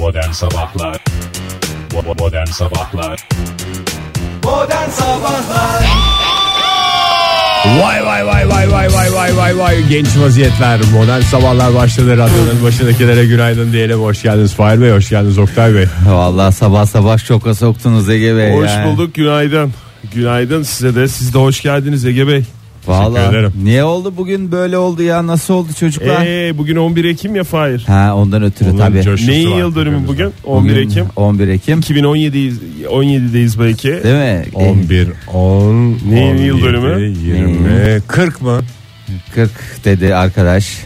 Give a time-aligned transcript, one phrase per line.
[0.00, 0.96] Modern Sabahlar.
[2.18, 3.26] Modern Sabahlar.
[4.44, 5.82] Modern Sabahlar.
[7.82, 9.88] Vay vay vay vay vay vay vay vay vay.
[9.88, 10.80] Genç vaziyetler.
[10.92, 12.10] Modern sabahlar başladı.
[12.16, 13.98] Radyonun başındakilere günaydın diyelim.
[14.00, 15.86] Hoş geldiniz Fahir Bey hoş geldiniz Oktay Bey.
[16.06, 18.84] Vallahi sabah sabah şoka soktunuz Ege Bey Hoş ya.
[18.86, 19.72] bulduk günaydın.
[20.14, 21.08] Günaydın size de.
[21.08, 22.44] Siz de hoş geldiniz Ege Bey.
[22.86, 23.52] Vallahi ederim.
[23.62, 26.26] niye oldu bugün böyle oldu ya nasıl oldu çocuklar?
[26.26, 27.84] Ee, bugün 11 Ekim ya Fahir.
[27.86, 29.02] ha ondan ötürü Onun tabii.
[29.02, 30.12] coşkusu Neyin var yıl dönümü hepimizde.
[30.24, 30.32] bugün?
[30.44, 31.04] 11 Bugün Ekim.
[31.16, 32.54] 11 Ekim 2017'deyiz
[32.90, 33.88] 17'deyiz belki.
[33.88, 34.44] değil mi?
[34.54, 35.74] 11 10
[36.10, 37.08] Neyin 17, yıl dönümü?
[37.08, 38.60] 20 40 mı
[39.34, 39.50] 40
[39.84, 40.78] dedi arkadaş.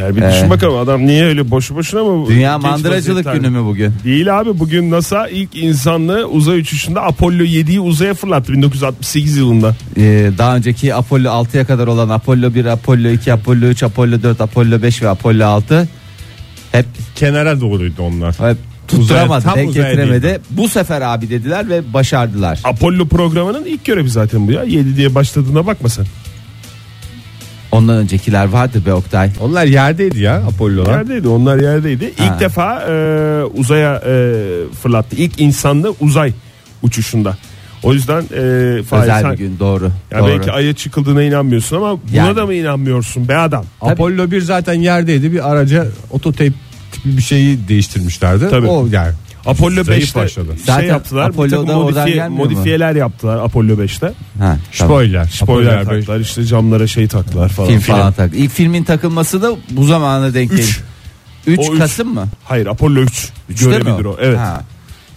[0.00, 0.50] Yani bir düşün Ee.
[0.50, 2.26] bakalım adam niye öyle boşu boşuna mı?
[2.28, 3.94] Dünya genç mandıracılık günü mü bugün?
[4.04, 9.76] Değil abi bugün NASA ilk insanlı uzay uçuşunda Apollo 7'yi uzaya fırlattı 1968 yılında.
[9.96, 14.40] Ee, daha önceki Apollo 6'ya kadar olan Apollo 1, Apollo 2, Apollo 3, Apollo 4,
[14.40, 15.88] Apollo 5 ve Apollo 6
[16.72, 18.56] hep kenara doğruydu onlar hep
[18.88, 20.40] tutturamadı, tam denk uzaya getiremedi.
[20.50, 22.60] Bu sefer abi dediler ve başardılar.
[22.64, 24.62] Apollo programının ilk görevi zaten bu ya.
[24.62, 26.06] 7 diye başladığına bakma sen.
[27.72, 29.30] Ondan öncekiler vardı be Oktay.
[29.40, 32.04] onlar yerdeydi ya Apollo'lar Yerdeydi onlar yerdeydi.
[32.04, 32.40] İlk Ha.
[32.40, 32.92] defa e,
[33.44, 34.42] uzaya e,
[34.82, 35.16] fırlattı.
[35.16, 36.32] İlk insanlı uzay
[36.82, 37.36] uçuşunda.
[37.82, 39.90] O yüzden e, Fahir, Özel sen- bir gün doğru.
[40.10, 40.28] Ya doğru.
[40.28, 42.36] belki aya çıkıldığına inanmıyorsun ama buna Yani.
[42.36, 43.64] da mı inanmıyorsun be adam?
[43.80, 46.52] Apollo 1 zaten yerdeydi bir araca ototeyp
[46.92, 48.66] tipi bir şeyi değiştirmişlerdi Tabii.
[48.66, 49.12] o yani
[49.46, 50.46] Apollo Zayıf 5'te başladı.
[50.56, 51.28] şey Zaten yaptılar.
[51.28, 52.50] bir takım Apollo'da oradan modifiye, gelmiyor mu?
[52.54, 54.06] modifiyeler yaptılar Apollo 5'te.
[54.06, 54.58] Ha, tamam.
[54.72, 57.68] spoiler Spoiler Apollo taktılar işte camlara şey taktılar falan.
[57.68, 57.98] Film filan.
[57.98, 58.30] falan tak.
[58.34, 60.58] İlk filmin takılması da bu zamana denk Üç.
[60.58, 60.82] geliyor.
[61.46, 61.78] 3 O üç.
[61.78, 62.26] Kasım mı?
[62.44, 63.28] Hayır Apollo 3.
[63.50, 64.16] Üçte mi Görevidir o.
[64.20, 64.38] Evet.
[64.38, 64.64] Ha.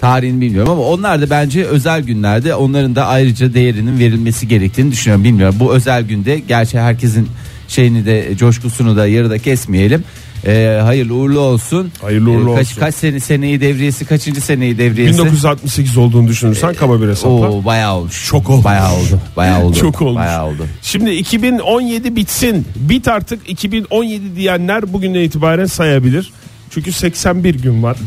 [0.01, 5.23] Tarihini bilmiyorum ama onlar da bence özel günlerde onların da ayrıca değerinin verilmesi gerektiğini düşünüyorum.
[5.23, 7.27] Bilmiyorum bu özel günde gerçi herkesin
[7.67, 10.03] şeyini de coşkusunu da yarıda kesmeyelim.
[10.45, 11.91] Ee, hayırlı uğurlu olsun.
[12.01, 12.79] Hayırlı uğurlu Ee, kaç, olsun.
[12.79, 15.13] Kaç sene seneyi devriyesi kaçıncı seneyi devriyesi?
[15.19, 17.29] 1968 olduğunu düşünürsen kaba bir hesapla.
[17.29, 18.25] Oo bayağı olmuş.
[18.27, 18.63] Çok oldu.
[18.63, 19.21] Bayağı oldu.
[19.37, 19.77] Bayağı oldu.
[19.77, 20.19] Çok olmuş.
[20.19, 20.65] Bayağı oldu.
[20.81, 22.65] Şimdi 2017 bitsin.
[22.75, 26.31] Bit artık 2017 diyenler bugünden itibaren sayabilir.
[26.69, 27.97] Çünkü 81 gün var.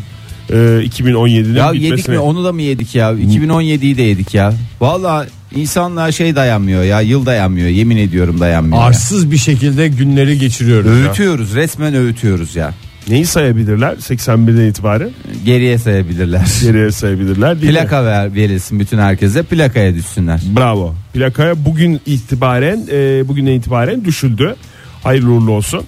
[0.50, 1.88] Ee, 2017'nin Ya bitmesine.
[1.90, 5.26] yedik mi onu da mı yedik ya 2017'yi de yedik ya Valla
[5.56, 8.88] insanlığa şey dayanmıyor ya yıl dayanmıyor yemin ediyorum dayanmıyor ya.
[8.88, 10.92] arsız bir şekilde günleri geçiriyoruz ya.
[11.08, 12.74] Öğütüyoruz resmen öğütüyoruz ya
[13.08, 15.10] Neyi sayabilirler 81'den itibaren?
[15.44, 17.78] Geriye sayabilirler Geriye sayabilirler değil mi?
[17.78, 20.94] Plaka ver, verilsin bütün herkese plakaya düşsünler Bravo.
[21.14, 24.54] Plakaya bugün itibaren e, bugünden itibaren düşüldü.
[25.02, 25.82] Hayırlı uğurlu olsun.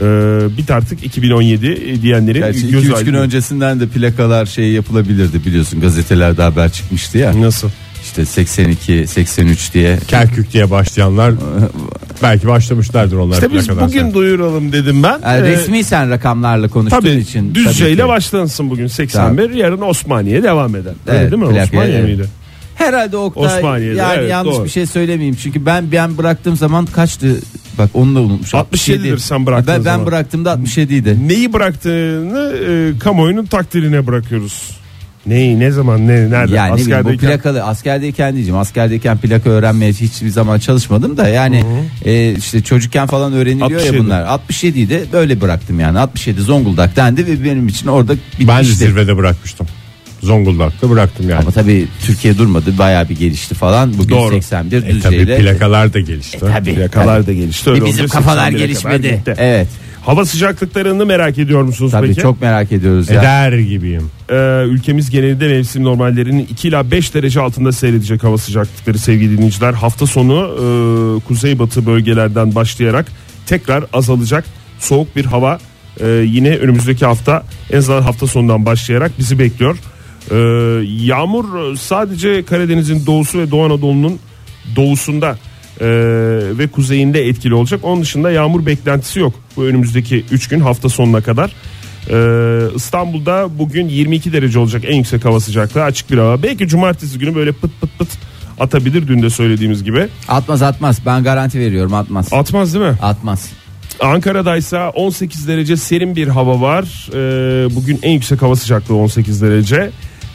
[0.00, 0.04] E,
[0.58, 5.80] bit artık 2017 diyenlerin Gerçi göz 2-3 gün aydın- öncesinden de plakalar şey yapılabilirdi biliyorsun
[5.80, 7.68] gazetelerde haber çıkmıştı ya Nasıl?
[8.06, 11.34] İşte 82 83 diye Kerkük diye başlayanlar
[12.22, 14.14] belki başlamışlardır onlar İşte biz bugün sonra.
[14.14, 15.20] duyuralım dedim ben.
[15.24, 18.08] yani E, resmi sen rakamlarla konuştuğun Tabii için Düzce tabii ile ki.
[18.08, 20.92] başlansın bugün 81 yarın Osmaniye devam eder.
[21.06, 21.48] Öyle Evet, değil mi?
[21.48, 22.04] plakaya, Osmaniye evet.
[22.08, 22.28] miydi?
[22.74, 24.64] Herhalde Oktay Osmaniye'de, yani evet, yanlış doğru.
[24.64, 27.36] bir şey söylemeyeyim çünkü ben ben bıraktığım zaman kaçtı
[27.78, 30.06] bak onu da unutmuş 67'dir sen bıraktığın ben, ben zaman.
[30.06, 34.70] bıraktığımda 67 idi Neyi bıraktığını e, kamuoyunun takdirine bırakıyoruz.
[35.26, 39.50] Neyi ne zaman ne nerede yani ne bileyim, bu askerdeyken plakalı askerdeyken diyeceğim askerdeyken plaka
[39.50, 41.64] öğrenmeye hiçbir zaman çalışmadım da yani
[42.04, 43.96] e, işte çocukken falan öğreniliyor 67.
[43.96, 48.48] ya bunlar 67 idi böyle bıraktım yani 67 Zonguldak dendi ve benim için orada bitmişti.
[48.48, 49.66] Ben de zirvede bırakmıştım.
[50.22, 51.40] Zonguldak'ta bıraktım yani.
[51.40, 54.34] Ama tabii Türkiye durmadı bayağı bir gelişti falan bugün Doğru.
[54.34, 56.38] 81 E tabii düzceyle plakalar da gelişti.
[56.40, 57.70] tabii plakalar da gelişti.
[57.70, 59.34] Öyle E, bizim olunca kafalar 81'e kadar gelişmedi gitti.
[59.38, 59.68] evet
[60.06, 62.20] Hava sıcaklıklarını merak ediyor musunuz tabii peki?
[62.20, 63.20] çok merak ediyoruz ya.
[63.20, 64.10] Eder gibiyim.
[64.30, 69.72] Ee, ülkemiz genelinde mevsim normallerinin 2 ila 5 derece altında seyredecek hava sıcaklıkları sevgili dinleyiciler.
[69.72, 73.06] Hafta sonu e, kuzeybatı bölgelerden başlayarak
[73.46, 74.44] tekrar azalacak
[74.78, 75.58] soğuk bir hava
[76.00, 77.42] e, yine önümüzdeki hafta
[77.72, 79.76] en azından hafta sonundan başlayarak bizi bekliyor.
[80.30, 80.36] E,
[81.04, 84.18] yağmur sadece Karadeniz'in doğusu ve Doğu Anadolu'nun
[84.76, 85.38] doğusunda
[85.80, 85.86] e,
[86.58, 87.80] ve kuzeyinde etkili olacak.
[87.82, 91.52] Onun dışında yağmur beklentisi yok bu önümüzdeki 3 gün hafta sonuna kadar.
[92.10, 96.42] Ee, İstanbul'da bugün 22 derece olacak en yüksek hava sıcaklığı açık bir hava.
[96.42, 98.08] Belki cumartesi günü böyle pıt pıt pıt
[98.60, 100.08] atabilir dün de söylediğimiz gibi.
[100.28, 102.32] Atmaz atmaz ben garanti veriyorum atmaz.
[102.32, 102.98] Atmaz değil mi?
[103.02, 103.52] Atmaz.
[104.00, 107.08] Ankara'daysa 18 derece serin bir hava var.
[107.14, 109.90] Ee, bugün en yüksek hava sıcaklığı 18 derece.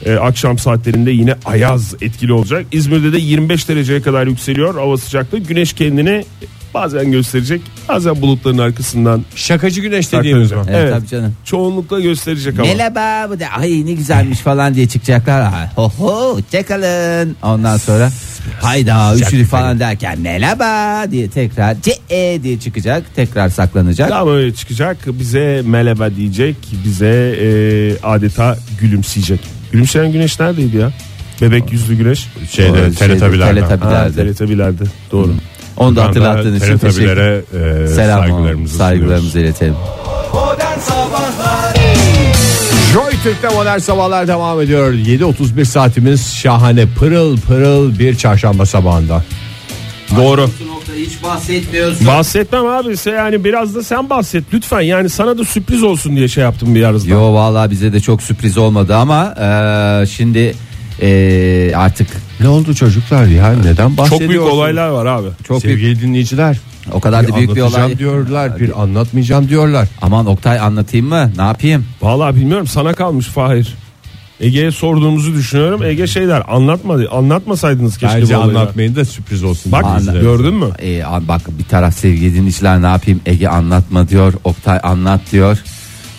[0.06, 2.66] Ee, akşam saatlerinde yine ayaz etkili olacak.
[2.72, 5.38] İzmir'de de 25 dereceye kadar yükseliyor hava sıcaklığı.
[5.38, 6.24] Güneş kendini
[6.74, 10.48] bazen gösterecek bazen bulutların arkasından Şakacı güneş dediğimiz mi?
[10.48, 10.74] Saklanacak.
[10.80, 11.00] Evet, Evet.
[11.00, 11.34] tabii canım.
[11.44, 12.74] çoğunlukla gösterecek ama.
[12.74, 15.40] Merhaba bu da ay ne güzelmiş falan diye çıkacaklar.
[15.40, 17.36] Ay, Ho ho çakalın.
[17.42, 18.10] Ondan sonra
[18.60, 24.10] hayda bir falan derken merhaba diye tekrar ce diye çıkacak tekrar saklanacak.
[24.12, 27.48] Ama öyle çıkacak bize meleba diyecek bize e,
[28.02, 29.40] adeta gülümseyecek.
[29.72, 30.92] Gülümseyen güneş neredeydi ya?
[31.42, 32.26] Bebek yüzlü güneş.
[32.50, 33.64] Şeyde O şeyde, teletabilerden.
[33.64, 34.84] teletabi- Ha, teletabilerde.
[35.12, 35.34] Doğru.
[35.76, 39.74] Onu da hatırlattığın için teşekkür e, Selam saygılarımızı, saygılarımızı iletelim.
[40.32, 41.76] Modern Sabahlar
[42.92, 44.92] Joy Türk'te modern sabahlar devam ediyor.
[44.92, 49.24] 7.31 saatimiz şahane pırıl pırıl bir çarşamba sabahında.
[50.16, 50.50] Doğru.
[50.96, 52.06] Hiç bahsetmiyorsun.
[52.06, 56.28] Bahsetmem abi Se- yani biraz da sen bahset lütfen yani sana da sürpriz olsun diye
[56.28, 57.10] şey yaptım bir arızda.
[57.10, 60.54] Yo vallahi bize de çok sürpriz olmadı ama eee, şimdi
[61.02, 62.08] eee, artık
[62.40, 64.28] Ne oldu çocuklar ya neden Çok bahsediyorsunuz?
[64.30, 65.28] büyük olaylar var abi.
[65.48, 66.56] çok büyük Sevgili dinleyiciler.
[66.92, 67.98] o kadar da büyük bir anlatacağım olay.
[67.98, 69.88] diyorlar bir anlatmayacağım diyorlar.
[70.02, 71.32] Aman Oktay anlatayım mı?
[71.36, 71.86] Ne yapayım?
[72.02, 73.74] Vallahi bilmiyorum sana kalmış Fahir.
[74.40, 75.82] Ege'ye sorduğumuzu düşünüyorum.
[75.82, 77.08] Ege şey der anlatmadı.
[77.12, 78.58] Anlatmasaydınız keşke Bence bu olayı.
[78.58, 79.72] anlatmayın da sürpriz olsun.
[79.72, 80.26] Bak dinleyicilerimize.
[80.28, 80.66] gördün mü?
[80.82, 83.20] Ee, bak bir taraf sevgili dinleyiciler ne yapayım?
[83.26, 84.32] Ege anlatma diyor.
[84.44, 85.58] Oktay anlat diyor.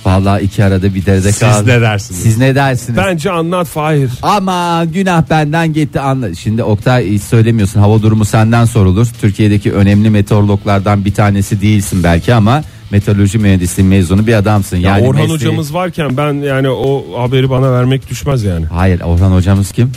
[0.05, 1.67] Vallahi iki arada bir derede Siz kaldı.
[1.69, 2.21] ne dersiniz?
[2.21, 2.97] Siz ne dersiniz?
[2.97, 4.09] Bence anlat Fahir.
[4.21, 6.35] Ama günah benden gitti anla.
[6.35, 9.07] Şimdi Oktay hiç söylemiyorsun hava durumu senden sorulur.
[9.21, 14.77] Türkiye'deki önemli meteorologlardan bir tanesi değilsin belki ama meteoroloji mühendisliği mezunu bir adamsın.
[14.77, 18.65] Ya Yani Orhan mesleği- hocamız varken ben yani o haberi bana vermek düşmez yani.
[18.65, 19.91] Hayır Orhan hocamız kim?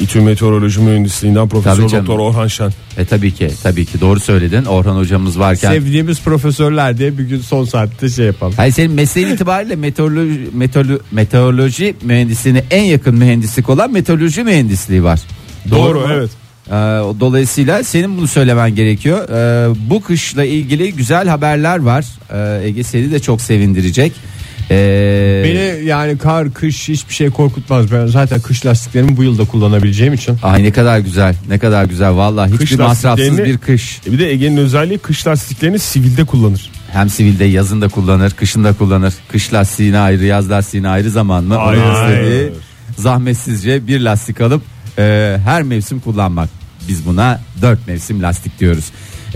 [0.00, 1.82] İTÜ Meteoroloji Mühendisliğinden Profesör.
[1.82, 2.70] Doktor Orhan Şen.
[2.98, 4.64] E tabii ki tabii ki doğru söyledin.
[4.64, 5.70] Orhan hocamız varken.
[5.72, 8.54] Sevdiğimiz profesörler diye bir gün son saatte şey yapalım.
[8.56, 15.20] Hayır senin mesleğin itibariyle meteoroloji, meteorolo- meteoroloji mühendisliğine en yakın mühendislik olan meteoroloji mühendisliği var.
[15.70, 16.06] Doğru, mu?
[16.12, 16.30] evet.
[16.68, 16.72] Ee,
[17.20, 19.28] dolayısıyla senin bunu söylemen gerekiyor.
[19.28, 22.04] Ee, bu kışla ilgili güzel haberler var.
[22.32, 24.12] Ee, Ege seni de çok sevindirecek.
[24.70, 27.92] Ee, Beni yani kar, kış hiçbir şey korkutmaz.
[27.92, 30.36] Ben zaten kış lastiklerimi bu yılda kullanabileceğim için.
[30.42, 34.00] Ay ne kadar güzel ne kadar güzel vallahi hiçbir masrafsız bir kış.
[34.06, 36.70] E bir de Ege'nin özelliği kış lastiklerini sivilde kullanır.
[36.92, 39.14] Hem sivilde yazın da kullanır kışın da kullanır.
[39.32, 41.54] Kış lastiğine ayrı yaz lastiğine ayrı zaman mı?
[41.54, 41.82] Hayır.
[41.82, 42.52] Onun istediği
[42.96, 44.62] zahmetsizce bir lastik alıp
[44.98, 46.48] e, her mevsim kullanmak.
[46.88, 48.84] Biz buna dört mevsim lastik diyoruz.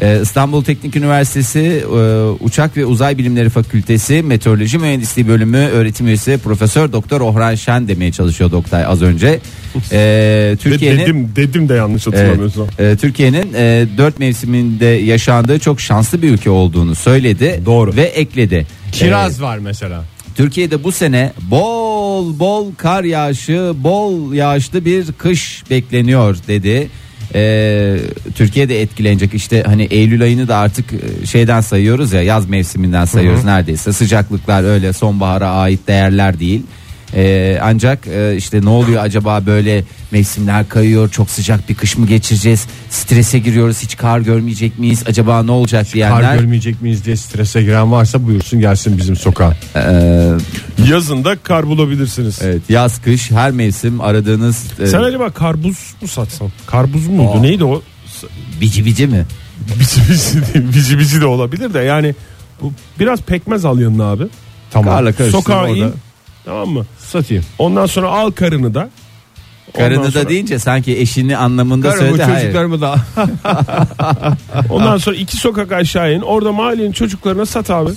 [0.02, 6.38] Ee, İstanbul Teknik Üniversitesi e, Uçak ve Uzay Bilimleri Fakültesi Meteoroloji Mühendisliği Bölümü öğretim üyesi
[6.38, 9.40] Profesör Doktor Orhan Şen demeye çalışıyor Oktay az önce.
[9.92, 12.66] Ee, De- Türkiye'nin dedim, dedim de yanlış hatırlamıyorsam.
[12.78, 17.62] e, Türkiye'nin e, dört mevsiminde yaşandığı çok şanslı bir ülke olduğunu söyledi.
[17.66, 17.96] Doğru.
[17.96, 18.66] Ve ekledi.
[18.92, 20.04] Kiraz var mesela.
[20.36, 26.88] Türkiye'de bu sene bol bol kar yağışı, bol yağışlı bir kış bekleniyor dedi.
[27.34, 27.96] E,
[28.34, 33.44] Türkiye'de etkilenecek işte hani Eylül ayını da artık e, şeyden sayıyoruz ya yaz mevsiminden sayıyoruz
[33.44, 36.62] neredeyse sıcaklıklar öyle sonbahara ait değerler değil.
[37.16, 42.06] E, ancak e, işte ne oluyor acaba böyle mevsimler kayıyor çok sıcak bir kış mı
[42.06, 46.20] geçireceğiz strese giriyoruz hiç kar görmeyecek miyiz acaba ne olacak diyenler.
[46.22, 49.56] Kar görmeyecek miyiz diye strese giren varsa buyursun gelsin bizim sokağa.
[49.76, 49.82] e,
[50.90, 52.38] Yazın da kar bulabilirsiniz.
[52.42, 56.48] evet, yaz kış her mevsim aradığınız e, Sen acaba karbuz mu satsan?
[56.66, 57.42] Karbuz muydu?
[57.42, 57.82] Neydi o?
[58.60, 59.24] bici bici mi?
[59.80, 62.14] Bici bici, de- bici bici de olabilir de yani
[62.62, 64.24] bu biraz pekmez al yanına abi.
[64.70, 64.94] Tamam.
[64.94, 65.76] Karla Sokağa orada.
[65.76, 65.92] in.
[66.46, 66.86] Tamam mı?
[66.98, 67.44] Satayım.
[67.58, 68.80] Ondan sonra al karını da.
[68.80, 72.22] Ondan Karını sonra- da deyince sanki eşini anlamında Karımı söyledi.
[72.22, 72.40] Hayır.
[72.40, 72.96] çocuklarımı da.
[74.70, 76.20] Ondan sonra iki sokak aşağı in.
[76.20, 77.90] Orada mahallenin çocuklarına sat abi.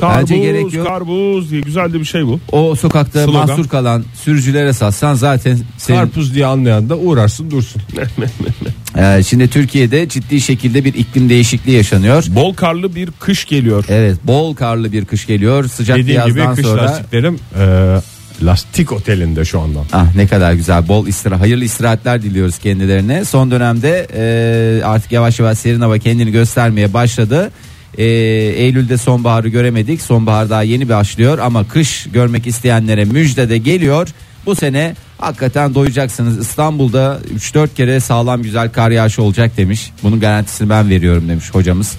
[0.00, 0.86] Karbuz, Bence gerek yok.
[0.86, 2.40] karbuz diye güzel de bir şey bu.
[2.52, 3.48] O sokakta Slogan.
[3.48, 7.82] mahsur kalan sürücülere satsan zaten senin, Karpuz diye anlayan da uğrarsın dursun.
[9.00, 12.24] Ee, şimdi Türkiye'de ciddi şekilde bir iklim değişikliği yaşanıyor.
[12.28, 13.84] Bol karlı bir kış geliyor.
[13.88, 15.68] Evet bol karlı bir kış geliyor.
[15.68, 16.82] Sıcak bir Dediğim gibi yazdan kış sonra.
[16.82, 17.96] lastiklerim e,
[18.42, 19.78] lastik otelinde şu anda.
[19.92, 23.24] Ah ne kadar güzel bol istira hayırlı istirahatler diliyoruz kendilerine.
[23.24, 27.50] Son dönemde e, artık yavaş yavaş serin hava kendini göstermeye başladı.
[27.98, 30.02] E, Eylül'de sonbaharı göremedik.
[30.02, 34.08] Sonbahar daha yeni başlıyor ama kış görmek isteyenlere müjde de geliyor.
[34.46, 36.38] Bu sene hakikaten doyacaksınız.
[36.38, 39.90] İstanbul'da 3-4 kere sağlam güzel kar yağışı olacak demiş.
[40.02, 41.96] Bunun garantisini ben veriyorum demiş hocamız.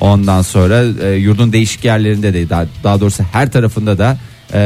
[0.00, 4.18] Ondan sonra e, yurdun değişik yerlerinde de daha, daha doğrusu her tarafında da
[4.54, 4.60] e,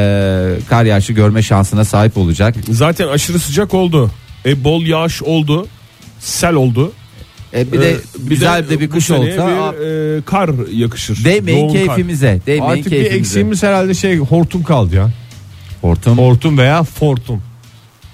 [0.69, 2.55] kar yağışı görme şansına sahip olacak.
[2.71, 4.11] Zaten aşırı sıcak oldu.
[4.47, 5.67] E bol yağış oldu.
[6.21, 6.93] Sel oldu.
[7.55, 11.25] E, bir de Ee, güzel de, bir bu kış olsa bir, e, kar yakışır.
[11.25, 11.87] değmeyin Yoğun kar.
[11.87, 12.41] keyfimize.
[12.47, 13.19] Değmeyin Artık bir keyfimize.
[13.19, 15.11] eksiğimiz herhalde şey hortum kaldı ya.
[15.81, 17.43] Hortum Hortum veya fortum.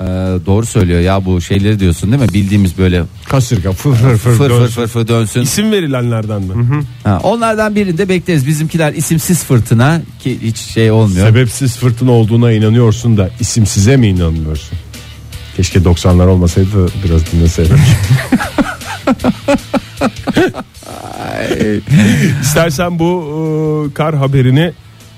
[0.01, 0.05] E,
[0.47, 2.29] doğru söylüyor ya bu şeyleri diyorsun değil mi?
[2.35, 4.75] Bildiğimiz böyle Kasırga fır fır fır, fır fır dönsün.
[4.75, 5.41] fır fır dönsün.
[5.41, 6.83] İsim verilenlerden mi?
[7.05, 8.47] Ha, onlardan birinde bekleriz.
[8.47, 11.29] Bizimkiler isimsiz fırtına ki hiç şey olmuyor.
[11.29, 14.79] Sebepsiz fırtına olduğuna inanıyorsun da isimsize mi inanmıyorsun?
[15.57, 17.79] Keşke 90'lar olmasaydı da biraz dinleseydim.
[22.43, 23.25] İstersen bu
[23.91, 24.73] e, kar haberini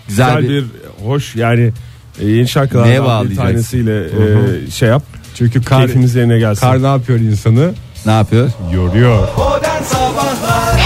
[0.09, 1.71] Güzel güzel, bir- bir, hoş yani
[2.21, 5.03] e, yeni şarkılardan bir tanesiyle e, şey yap.
[5.35, 6.61] Çünkü kar, Keyfimiz yerine gelsin.
[6.61, 7.71] kar ne yapıyor insanı?
[8.07, 8.51] Ne yapıyor?
[8.75, 9.29] Yoruyor.
[9.39, 10.81] Modern Sabahlar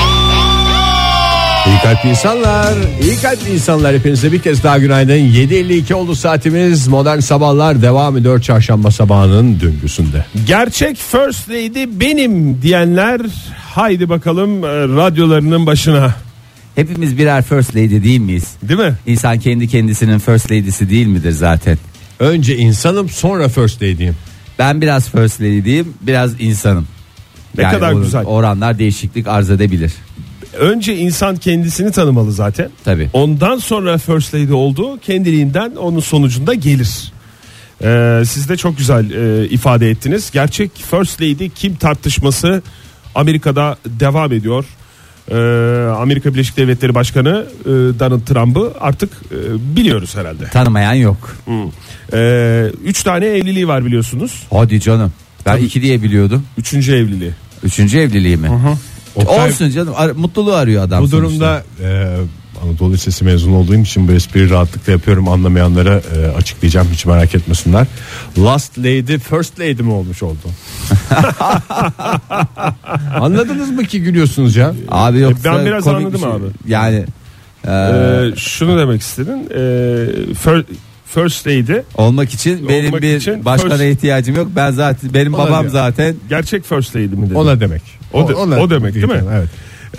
[1.67, 5.13] İyi kalpli insanlar, iyi kalpli insanlar hepinize bir kez daha günaydın.
[5.13, 6.89] 7.52 oldu saatimiz.
[6.89, 10.25] Modern sabahlar devam ediyor çarşamba sabahının döngüsünde.
[10.47, 13.21] Gerçek first lady benim diyenler
[13.75, 16.15] haydi bakalım e, radyolarının başına.
[16.75, 18.45] Hepimiz birer first lady değil miyiz?
[18.63, 18.95] Değil mi?
[19.07, 21.79] İnsan kendi kendisinin first lady'si değil midir zaten?
[22.19, 24.17] Önce insanım sonra first lady'yim.
[24.59, 26.87] Ben biraz first lady'yim, biraz insanım.
[27.57, 28.25] Ne kadar onun güzel.
[28.25, 29.93] Oranlar değişiklik arz edebilir.
[30.59, 32.71] Önce insan kendisini tanımalı zaten.
[32.85, 33.11] Tabii.
[33.13, 37.13] Ondan sonra first lady oldu kendiliğinden onun sonucunda gelir.
[37.83, 40.31] Ee, siz de çok güzel e, ifade ettiniz.
[40.31, 42.63] Gerçek first lady kim tartışması
[43.15, 44.65] Amerika'da devam ediyor.
[45.31, 45.35] Ee,
[45.97, 50.45] Amerika Birleşik Devletleri Başkanı e, Donald Trump'ı artık e, biliyoruz herhalde.
[50.45, 51.37] Tanımayan yok.
[52.13, 54.43] Ee, üç tane evliliği var biliyorsunuz.
[54.53, 55.13] Hadi canım.
[55.47, 56.43] Ben iki diye biliyordum.
[56.59, 57.31] Üçüncü evliliği.
[57.63, 58.51] Üçüncü evliliği mi?
[59.15, 59.93] Oktay, Olsun canım.
[59.97, 61.29] Ar- mutluluğu arıyor adam Bu sonuçta.
[61.29, 62.17] durumda e,
[62.65, 65.29] Anadolu Lisesi mezunu olduğum için bu espriyi rahatlıkla yapıyorum.
[65.29, 67.87] Anlamayanlara e, açıklayacağım hiç merak etmesinler.
[68.39, 70.39] Last Lady First Lady mi olmuş oldu?
[73.21, 74.75] Anladınız mı ki gülüyorsunuz ya?
[74.89, 76.31] Abi yoksa E, ben biraz komik bir anladım şey.
[76.31, 76.45] abi.
[76.73, 77.05] Yani
[77.67, 79.49] e, Ee, şunu demek istedin.
[79.51, 79.55] Ee,
[80.45, 80.65] fir-
[81.07, 84.49] first lady olmak için benim olmak bir için başkana first- ihtiyacım yok.
[84.57, 85.73] Ben zaten benim Ona babam diyor.
[85.73, 87.35] zaten gerçek first lady mi dedin?
[87.35, 87.83] Ona demek.
[88.13, 89.23] O de- o demek değil mi?
[89.33, 89.49] Evet.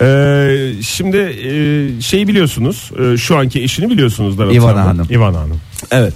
[0.02, 2.90] Ee, şimdi e, şeyi biliyorsunuz.
[3.12, 4.84] e, şu anki eşini biliyorsunuz Donald Ivana.
[4.84, 5.06] Hanım.
[5.10, 5.60] İvan Hanım.
[5.90, 6.14] Evet.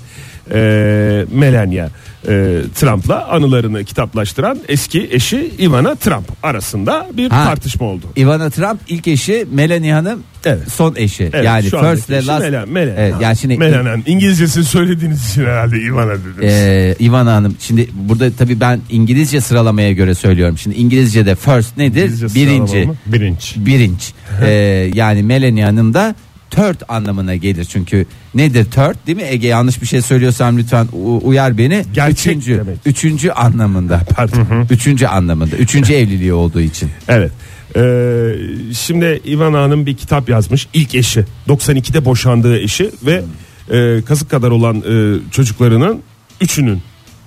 [0.51, 1.89] Ee, Melania
[2.29, 7.45] e, Trump'la anılarını kitaplaştıran eski eşi Ivana Trump arasında bir Ha.
[7.45, 8.07] tartışma oldu.
[8.17, 10.73] Ivana Trump ilk eşi Melanie Hanım Evet.
[10.73, 11.25] son eşi.
[11.33, 12.45] Evet, yani şu andaki first ve eşi last.
[12.45, 12.95] Mela- Melania.
[13.03, 13.97] Evet, yani şimdi Melania.
[14.07, 16.53] İngilizcesini söylediğiniz için herhalde Ivana dediniz.
[16.53, 20.59] Ee, Ivana Hanım şimdi burada tabii ben İngilizce sıralamaya göre söylüyorum.
[20.59, 22.03] Şimdi İngilizce'de first nedir?
[22.03, 22.71] İngilizce Birinci.
[22.71, 22.99] sıralama mı?
[23.07, 23.55] Birinç.
[23.57, 24.13] Birinç.
[24.43, 24.51] Ee,
[24.95, 26.15] yani Melanie Hanım da
[26.51, 27.65] third anlamına gelir.
[27.65, 30.87] Çünkü nedir third değil mi Ege yanlış bir şey söylüyorsam lütfen
[31.23, 31.85] uyar beni.
[31.95, 32.79] Gerçek üçüncü, demek.
[32.87, 34.01] üçüncü anlamında.
[34.17, 34.67] Pardon.
[34.71, 35.57] üçüncü anlamında.
[35.57, 36.91] Üçüncü evliliği olduğu için.
[37.09, 37.33] Evet.
[37.77, 38.33] Ee,
[38.75, 40.69] şimdi Ivana Hanım bir kitap yazmış.
[40.75, 41.25] İlk eşi.
[41.49, 43.23] 92'de boşandığı eşi ve
[43.71, 46.01] e, kazık kadar olan e, çocuklarının
[46.41, 46.83] üçünün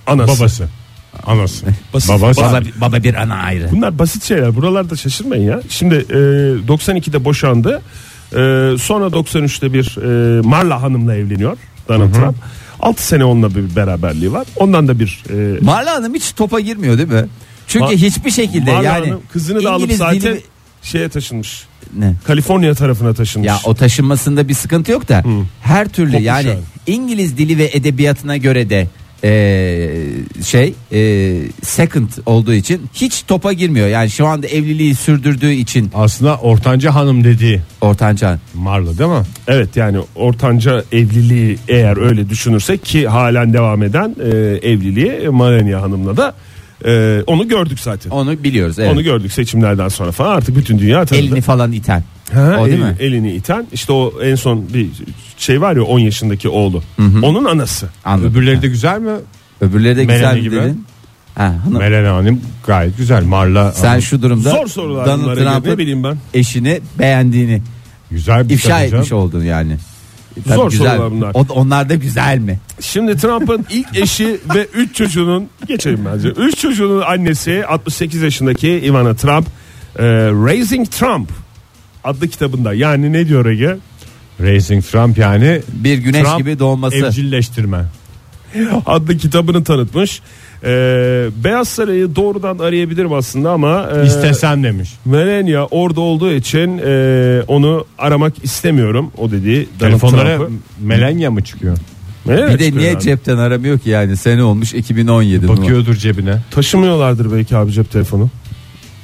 [0.07, 0.39] anası.
[0.39, 0.69] Babası.
[1.25, 1.65] Anası.
[1.93, 2.09] Basit.
[2.09, 2.41] Babası.
[2.41, 3.67] Baba, baba bir ana ayrı.
[3.71, 4.55] Bunlar basit şeyler.
[4.55, 5.61] Buralarda şaşırmayın ya.
[5.69, 6.17] Şimdi e,
[6.67, 7.81] 92'de boşandı.
[8.31, 9.97] E, sonra 93'te bir
[10.37, 11.57] e, Marla Hanım'la evleniyor
[11.87, 12.35] Donald Trump.
[12.79, 14.47] 6 sene onunla bir beraberliği var.
[14.55, 17.25] Ondan da bir e, Marla Hanım hiç topa girmiyor değil mi?
[17.67, 20.41] Çünkü Ma- hiçbir şekilde Marla yani Hanım kızını da alıp İngiliz zaten dili-
[20.81, 21.63] şeye taşınmış.
[21.97, 22.13] ne?
[22.27, 23.47] Kaliforniya tarafına taşınmış.
[23.47, 25.23] Ya o taşınmasında bir sıkıntı yok da
[25.61, 26.59] her türlü Kopmuş yani yani.
[26.87, 28.87] İngiliz dili ve edebiyatına göre de
[29.23, 30.05] eee,
[30.45, 33.87] şey eee, second olduğu için hiç topa girmiyor.
[33.87, 39.25] Yani şu anda evliliği sürdürdüğü için Aslında ortanca hanım dediği ortanca Marla değil mi?
[39.47, 44.27] Evet yani ortanca evliliği eğer öyle düşünürsek ki halen devam eden e,
[44.71, 46.33] evliliği Melania Hanım'la da
[46.85, 48.09] e, onu gördük zaten.
[48.09, 48.79] onu biliyoruz.
[48.79, 48.93] Evet.
[48.93, 51.25] Onu gördük seçimlerden sonra falan artık bütün dünya tanıdı.
[51.25, 52.03] Elini falan iten.
[52.33, 52.95] Ha, o değil elini, mi?
[52.99, 54.89] elini iten işte o en son bir
[55.37, 56.83] şey var ya 10 yaşındaki oğlu.
[57.23, 57.89] Onun anası.
[58.05, 58.31] Anladım.
[58.31, 59.11] Öbürleri de güzel mi?
[59.61, 60.55] Öbürleri de güzel Melanie mi gibi.
[60.55, 60.85] dedin?
[61.35, 61.77] Ha, hanım.
[61.79, 63.23] Melena Hanım gayet güzel.
[63.23, 66.17] Marla Sen Hanım şu durumda Zor sorular Donald bunlara göre, ne Trump'ın bileyim ben.
[66.33, 67.61] eşini beğendiğini
[68.11, 69.77] güzel bir ifşa kadın etmiş oldun yani.
[70.47, 70.91] Tabii Zor güzel.
[70.97, 71.31] sorular bunlar.
[71.33, 72.59] O, onlar da güzel mi?
[72.81, 76.27] Şimdi Trump'ın ilk eşi ve 3 çocuğunun geçelim bence.
[76.27, 79.47] 3 çocuğunun annesi 68 yaşındaki Ivana Trump
[79.99, 80.03] e,
[80.45, 81.29] Raising Trump
[82.03, 83.77] adlı kitabında yani ne diyor Ege?
[84.41, 86.95] Raising Trump yani Bir güneş Trump gibi doğması.
[86.97, 87.85] evcilleştirme.
[88.85, 90.21] adlı kitabını tanıtmış.
[90.63, 90.67] E,
[91.43, 94.89] Beyaz Saray'ı doğrudan arayabilirim aslında ama e, İstesem demiş.
[95.05, 100.39] Melania orada olduğu için e, onu aramak istemiyorum o dediği Telefonlara.
[100.81, 101.77] Melenya mı çıkıyor?
[102.25, 103.01] Melania Bir de niye yani.
[103.01, 105.57] cepten aramıyor ki yani sene olmuş 2017 numara.
[105.61, 106.37] Bakıyordur cebine.
[106.51, 108.29] Taşımıyorlardır belki abi cep telefonu.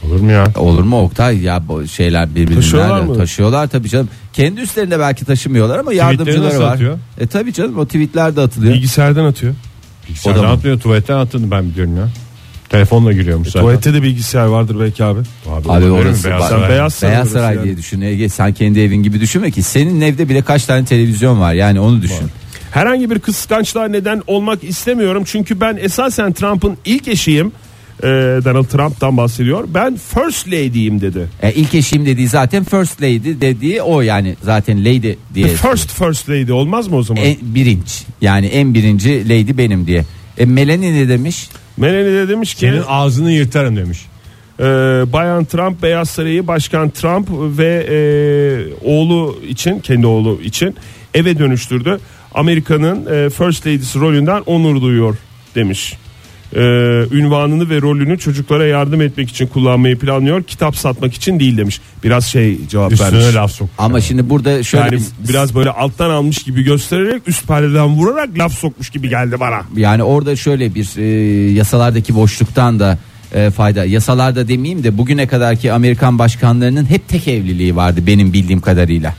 [0.08, 0.48] Olur mu ya?
[0.58, 3.18] Olur mu Oktay ya bu şeyler birbirinden Taşıyorlar mı?
[3.18, 4.10] taşıyorlar tabii canım.
[4.34, 6.74] Kendi üstlerinde belki taşımıyorlar ama yardımcıları nasıl var.
[6.74, 6.98] atıyor?
[7.20, 8.74] E tabii canım o tweetler de atılıyor.
[8.74, 9.54] Bilgisayardan atıyor.
[10.08, 10.54] Bilgisayardan O da mı?
[10.58, 12.08] atmıyor tuvaletten attığını ben biliyorum ya.
[12.70, 13.62] Telefonla giriyormuş zaten.
[13.62, 15.20] Tuvalette de bilgisayar vardır belki abi.
[15.20, 15.94] Abi, Abi olabilir mi?
[15.96, 16.62] orası Beyaz bak- Saray.
[16.62, 17.64] Sen beyaz saray Beyaz orası Saray yani.
[17.66, 21.40] diye düşün Ege sen kendi evin gibi düşünme ki senin evde bile kaç tane televizyon
[21.40, 22.28] var yani onu düşün.
[22.72, 25.24] Herhangi bir kıskançlığa neden olmak istemiyorum.
[25.26, 27.52] Çünkü ben esasen Trump'ın ilk eşiyim.
[28.04, 28.08] Ee,
[28.46, 29.68] Donald Trump'tan bahsediyor.
[29.74, 31.28] Ben first lady'yim dedi.
[31.42, 35.48] E, ilk eşim dediği zaten first lady dediği o yani zaten lady diye.
[35.48, 37.24] First first lady olmaz mı o zaman?
[37.24, 40.06] En, birinci yani en birinci lady benim diye.
[40.38, 41.50] E, Melanie ne demiş?
[41.78, 44.06] Melanie de demiş ki Senin ağzını yırtarım demiş.
[44.60, 44.64] e,
[45.14, 47.98] Bayan Trump Beyaz Sarayı Başkan Trump ve e,
[48.90, 50.76] oğlu için kendi oğlu için
[51.14, 52.00] eve dönüştürdü.
[52.34, 55.16] Amerika'nın e, First Lady'si rolünden onur duyuyor
[55.56, 55.94] demiş.
[56.56, 56.60] E,
[57.12, 60.44] ünvanını ve rolünü çocuklara yardım etmek için kullanmayı planlıyor.
[60.44, 61.82] Kitap satmak için değil demiş.
[62.04, 63.36] Biraz şey cevap Üstüne vermiş.
[63.36, 63.70] laf sok.
[63.78, 64.92] Ama şimdi burada şöyle Yani
[65.24, 69.62] bir- biraz böyle alttan almış gibi göstererek üst perdeden vurarak laf sokmuş gibi geldi bana.
[69.78, 71.04] Yani orada şöyle bir e,
[71.54, 72.98] yasalardaki boşluktan da
[73.34, 73.86] e, fayda.
[73.86, 79.16] Yasalarda demeyeyim de bugüne kadarki Amerikan başkanlarının hep tek evliliği vardı benim bildiğim kadarıyla.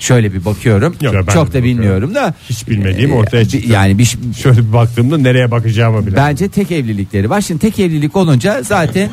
[0.00, 0.96] Şöyle bir bakıyorum.
[1.00, 1.64] Yok, Çok da bakıyorum.
[1.64, 2.34] bilmiyorum da.
[2.48, 3.72] Hiç bilmediğim e, ortaya bir- çıktı.
[3.72, 6.16] Yani bir, Şöyle bir baktığımda nereye bakacağımı bile.
[6.16, 7.40] bence tek evlilikleri var.
[7.40, 9.10] Şimdi tek evlilik olunca zaten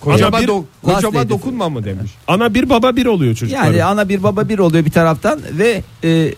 [0.00, 2.10] kocama, bir- do- kocama dokunma mı demiş.
[2.28, 3.64] Ana bir baba bir oluyor çocuklar.
[3.64, 6.32] yani ana bir baba bir oluyor bir taraftan ve e,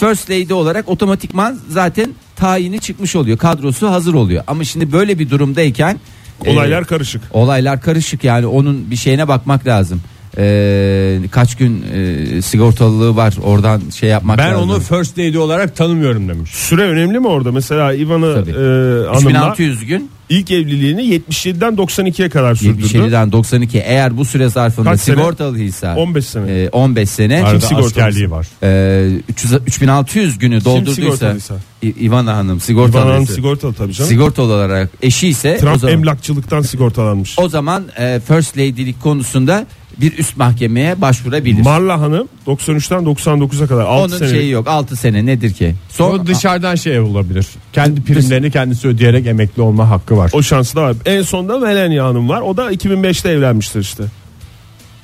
[0.00, 3.38] first lady olarak otomatikman zaten tayini çıkmış oluyor.
[3.38, 4.44] Kadrosu hazır oluyor.
[4.46, 6.00] Ama şimdi böyle bir durumdayken
[6.44, 7.22] e, Olaylar karışık.
[7.32, 10.00] Olaylar karışık yani onun bir şeyine bakmak lazım.
[10.38, 14.70] Ee, kaç gün e, sigortalılığı var oradan şey yapmak Ben lazım.
[14.70, 16.50] onu first lady olarak tanımıyorum demiş.
[16.50, 17.52] Süre önemli mi orada?
[17.52, 18.50] Mesela Ivan'ı Tabii.
[18.50, 22.82] e, hanımla 3600 gün ilk evliliğini 77'den 92'ye kadar sürdürdü.
[22.86, 25.16] 77'den 92 eğer bu süre zarfında Kaç sene?
[25.16, 26.52] sigortalıysa 15 sene.
[26.62, 27.86] e, 15 sene Arada sigortalısı?
[28.00, 28.46] askerliği var.
[28.62, 31.54] e, 300, 3600 günü doldurduysa sigortalıysa?
[31.82, 34.08] İ- Ivana Hanım Ivan'ın sigortalıysa sigortalı tabii canım.
[34.10, 37.38] sigortalı olarak eşi ise o Trump zaman, emlakçılıktan sigortalanmış.
[37.38, 39.66] o zaman e, first lady'lik konusunda
[40.00, 41.62] bir üst mahkemeye başvurabilir.
[41.62, 44.28] Marla Hanım 93'ten 99'a kadar 6 Onun sene.
[44.28, 45.74] şeyi yok 6 sene nedir ki?
[45.88, 47.46] Son O dışarıdan şey olabilir.
[47.72, 50.30] Kendi primlerini kendisi ödeyerek emekli olma hakkı var.
[50.34, 50.96] O şansı da var.
[51.06, 52.40] En sonda Melania Hanım var.
[52.40, 54.02] O da 2005'te evlenmiştir işte.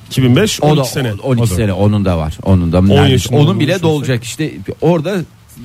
[0.07, 1.13] 2005 O 12 da sene.
[1.13, 1.55] 12 O da.
[1.55, 2.37] sene onun da var.
[2.43, 3.11] Onun da 10 neredeyse.
[3.11, 4.51] yaşında onun bile dolacak işte
[4.81, 5.15] orada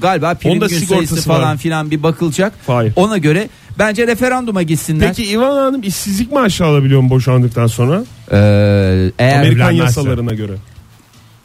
[0.00, 2.52] galiba prim Onda gün sigortası falan filan bir bakılacak.
[2.66, 2.92] Hayır.
[2.96, 3.48] Ona göre
[3.78, 5.08] bence referanduma gitsinler.
[5.08, 8.04] Peki Ivan Hanım işsizlik maaşı alabiliyor mu boşandıktan sonra?
[8.32, 8.36] Ee,
[9.18, 9.82] eğer Amerikan evlenmezse.
[10.00, 10.52] yasalarına göre.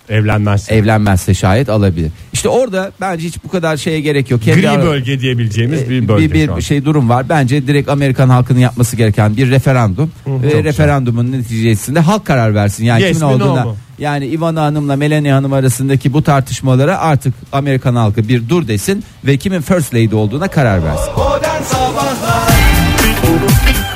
[0.09, 0.71] Evlenmez.
[0.71, 2.11] evlenmezse şayet alabilir.
[2.33, 4.41] İşte orada bence hiç bu kadar şeye gerek yok.
[4.41, 7.29] Kendi Gri ara- bölge diyebileceğimiz e, bir bölge bir, bir şey durum var.
[7.29, 12.85] Bence direkt Amerikan halkının yapması gereken bir referandum ve çok referandumun neticesinde halk karar versin.
[12.85, 13.63] Yani Yes kimin mi, no olduğuna.
[13.65, 13.77] mu?
[13.99, 19.37] Yani Ivana Hanım'la Melania Hanım arasındaki bu tartışmalara artık Amerikan halkı bir dur desin ve
[19.37, 21.11] kimin first lady olduğuna karar versin.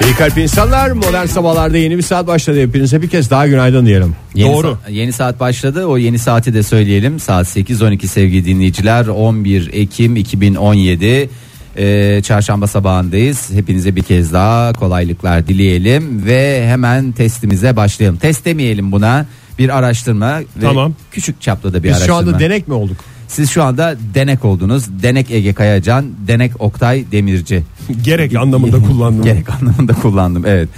[0.05, 2.61] İyi kalp insanlar modern sabahlarda yeni bir saat başladı.
[2.61, 4.15] Hepinize bir kez daha günaydın diyelim.
[4.35, 4.77] Yeni Doğru.
[4.87, 5.85] sa- yeni saat başladı.
[5.85, 7.19] O yeni saati de söyleyelim.
[7.19, 9.07] Saat 8.12 sevgili dinleyiciler.
[9.07, 11.29] 11 Ekim 2017.
[11.77, 13.49] Ee, çarşamba sabahındayız.
[13.53, 18.17] Hepinize bir kez daha kolaylıklar dileyelim ve hemen testimize başlayalım.
[18.17, 19.25] Test demeyelim buna.
[19.59, 20.93] Bir araştırma ve Tamam.
[21.11, 22.17] küçük çaplı da bir Biz şu araştırma.
[22.19, 22.97] anda denek mi olduk?
[23.27, 24.85] Siz şu anda denek oldunuz.
[25.03, 27.63] Denek Ege Kayacan, denek Oktay Demirci.
[28.03, 29.23] Gerek anlamında kullandım.
[29.23, 30.69] Gerek anlamında kullandım evet.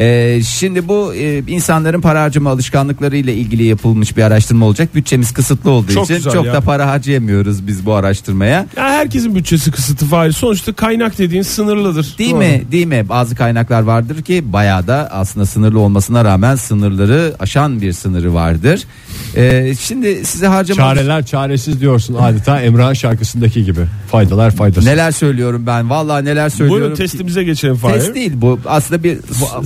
[0.00, 4.94] Ee, şimdi bu e, insanların para harcama alışkanlıkları ile ilgili yapılmış bir araştırma olacak.
[4.94, 6.52] Bütçemiz kısıtlı olduğu Çok için güzel çok ya.
[6.54, 8.66] da para harcayamıyoruz biz bu araştırmaya.
[8.76, 10.36] Ya herkesin bütçesi kısıtlı faiz.
[10.36, 12.14] Sonuçta kaynak dediğin sınırlıdır.
[12.18, 12.38] Değil Doğru.
[12.38, 12.62] mi?
[12.72, 13.08] Değil mi?
[13.08, 18.82] Bazı kaynaklar vardır ki bayağı da aslında sınırlı olmasına rağmen sınırları aşan bir sınırı vardır.
[19.36, 23.80] Ee, şimdi size harcama Çareler çaresiz diyorsun adeta Emrah şarkısındaki gibi.
[24.10, 24.84] Faydalar faydasız.
[24.84, 25.90] neler söylüyorum ben?
[25.90, 26.80] Vallahi neler söylüyorum.
[26.82, 27.94] Buyurun ki- testimize geçelim Fahir.
[27.94, 28.58] Test değil bu.
[28.66, 29.18] Aslında bir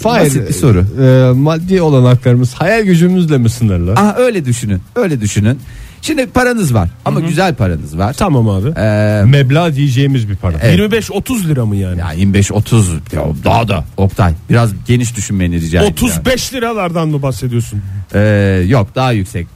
[0.03, 0.84] Fahir, basit bir soru.
[1.02, 3.94] e, maddi olanaklarımız hayal gücümüzle mi sınırlı?
[3.96, 4.80] Ah öyle düşünün.
[4.96, 5.58] Öyle düşünün.
[6.02, 8.12] Şimdi paranız var ama güzel paranız var.
[8.18, 8.68] Tamam abi.
[8.68, 10.56] Ee, Meblağ diyeceğimiz bir para.
[10.62, 10.78] Evet.
[10.92, 12.00] 25-30 lira mı yani?
[12.00, 15.94] ya 25 30 ya daha da Oktay biraz geniş düşünmeni rica ediyorum.
[15.94, 17.82] 35 liralardan mı bahsediyorsun?
[18.14, 19.46] Ee, yok daha yüksek.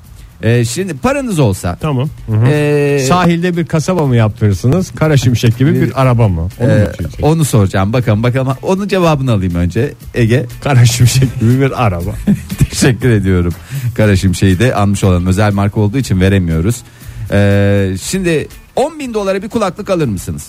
[0.43, 2.09] Ee, şimdi paranız olsa Tamam.
[2.49, 4.91] ee, Sahilde bir kasaba mı yaptırırsınız?
[4.91, 6.41] Kara şimşek gibi bir araba mı?
[6.61, 7.23] Onu mu ee, diyeceksin?
[7.23, 12.11] onu soracağım bakalım bakalım onun cevabını alayım önce Ege Kara şimşek gibi bir araba.
[12.71, 13.53] teşekkür ediyorum
[13.95, 16.77] Kara Şimşek'i de almış olalım özel marka olduğu için veremiyoruz
[17.33, 20.49] Ee, şimdi 10 bin dolara bir kulaklık alır mısınız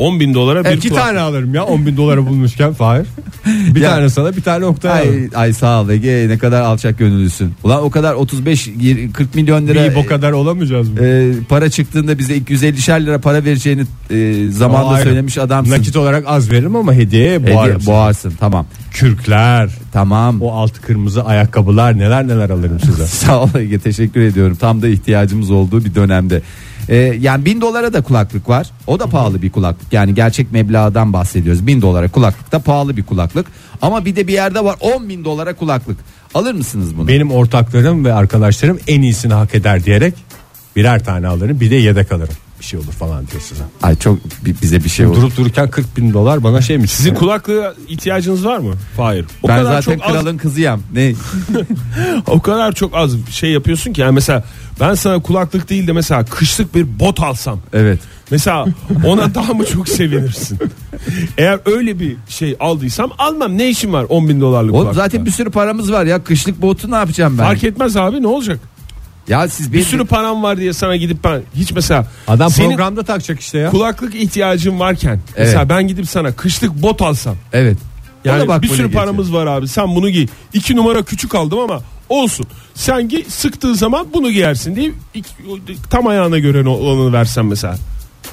[0.00, 3.06] 10 bin dolara bir İki kulak- tane alırım ya 10 bin dolara bulmuşken Fahir.
[3.74, 3.90] Bir Ya.
[3.90, 5.30] tane sana bir tane Oktay alırım.
[5.34, 9.34] ay, ay sağ ol Ege ne kadar alçak gönüllüsün ulan o kadar 35 yir- 40
[9.34, 11.00] milyon lira Bir o kadar olamayacağız mı?
[11.04, 15.04] e, para çıktığında bize 250'şer lira para vereceğini e, zamanda Hayır.
[15.06, 15.72] söylemiş adamsın.
[15.72, 17.78] Nakit olarak az veririm ama hediyeye Hediye- boğarım.
[17.80, 17.86] sizi.
[17.90, 18.66] boğarsın tamam.
[18.92, 20.42] Kürkler, Tamam.
[20.42, 23.06] o altı kırmızı ayakkabılar neler neler alırım size.
[23.26, 24.56] Sağ ol Ege teşekkür ediyorum.
[24.60, 26.42] Tam da ihtiyacımız olduğu bir dönemde.
[26.88, 28.70] Ee, yani bin dolara da kulaklık var.
[28.86, 29.92] O da pahalı bir kulaklık.
[29.92, 31.66] Yani gerçek meblağdan bahsediyoruz.
[31.66, 33.46] Bin dolara kulaklık da pahalı bir kulaklık.
[33.82, 35.98] Ama bir de bir yerde var 10 bin dolara kulaklık.
[36.34, 37.08] Alır mısınız bunu?
[37.08, 40.14] Benim ortaklarım ve arkadaşlarım en iyisini hak eder diyerek
[40.76, 42.34] birer tane alırım bir de yedek alırım.
[42.60, 43.62] Bir şey olur falan diyor size.
[43.82, 45.16] Ay çok bi- bize bir şey olur.
[45.16, 46.88] Durup dururken 40 bin dolar bana şey mi?
[46.88, 48.74] Sizin kulaklığa ihtiyacınız var mı?
[48.96, 49.26] Hayır.
[49.42, 50.82] O ben kadar zaten çok az- kralın kızıyım.
[50.92, 51.14] Ne?
[52.26, 54.44] o kadar çok az şey yapıyorsun ki yani mesela
[54.80, 57.60] ben sana kulaklık değil de mesela kışlık bir bot alsam.
[57.72, 57.98] Evet.
[58.30, 58.66] Mesela
[59.06, 60.58] ona daha mı çok sevinirsin?
[61.38, 63.58] Eğer öyle bir şey aldıysam almam.
[63.58, 66.24] Ne işim var 10 bin dolarlık Oğlum zaten bir sürü paramız var ya.
[66.24, 67.44] Kışlık botu ne yapacağım ben?
[67.44, 68.58] Fark etmez abi ne olacak?
[69.28, 73.02] Ya siz Bir sürü param var diye sana gidip ben hiç mesela Adam senin programda
[73.02, 73.70] takacak işte ya.
[73.70, 77.76] kulaklık ihtiyacın varken mesela ben gidip sana kışlık bot alsam Evet.
[78.22, 79.04] O da yani bak bir böyle sürü geçiyor.
[79.04, 80.26] paramız var abi sen bunu giy.
[80.52, 82.46] İki numara küçük aldım ama olsun.
[82.74, 85.28] Sen giy sıktığı zaman bunu giyersin diye iki-
[85.90, 87.76] tam ayağına göre olanı versen mesela.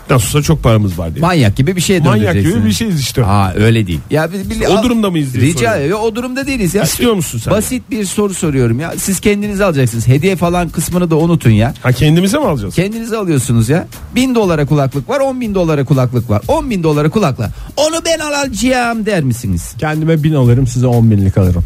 [0.10, 1.22] Nasıl olsa çok paramız var diye.
[1.22, 3.26] Manyak gibi bir şey Manyak gibi bir şeyiz işte.
[3.26, 4.00] Aa öyle değil.
[4.12, 5.82] Ya bir, bir- O durumda mıyız diye Rica soruyorum.
[5.82, 5.96] ederim.
[6.02, 6.84] O durumda değiliz ya.
[6.84, 7.54] İstiyor musun sen?
[7.54, 8.94] Basit bir soru soruyorum ya.
[8.98, 10.08] Siz kendiniz alacaksınız.
[10.08, 11.74] Hediye falan kısmını da unutun ya.
[11.84, 12.76] Ha kendimize mi alacağız?
[12.76, 13.88] Kendiniz alıyorsunuz ya.
[14.16, 16.42] Bin dolara kulaklık var, on bin dolara kulaklık var.
[16.48, 17.52] On bin dolara kulakla.
[17.78, 19.74] Onu ben alacağım der misiniz?
[19.80, 21.64] Kendime bin alırım size 10 binlik alırım.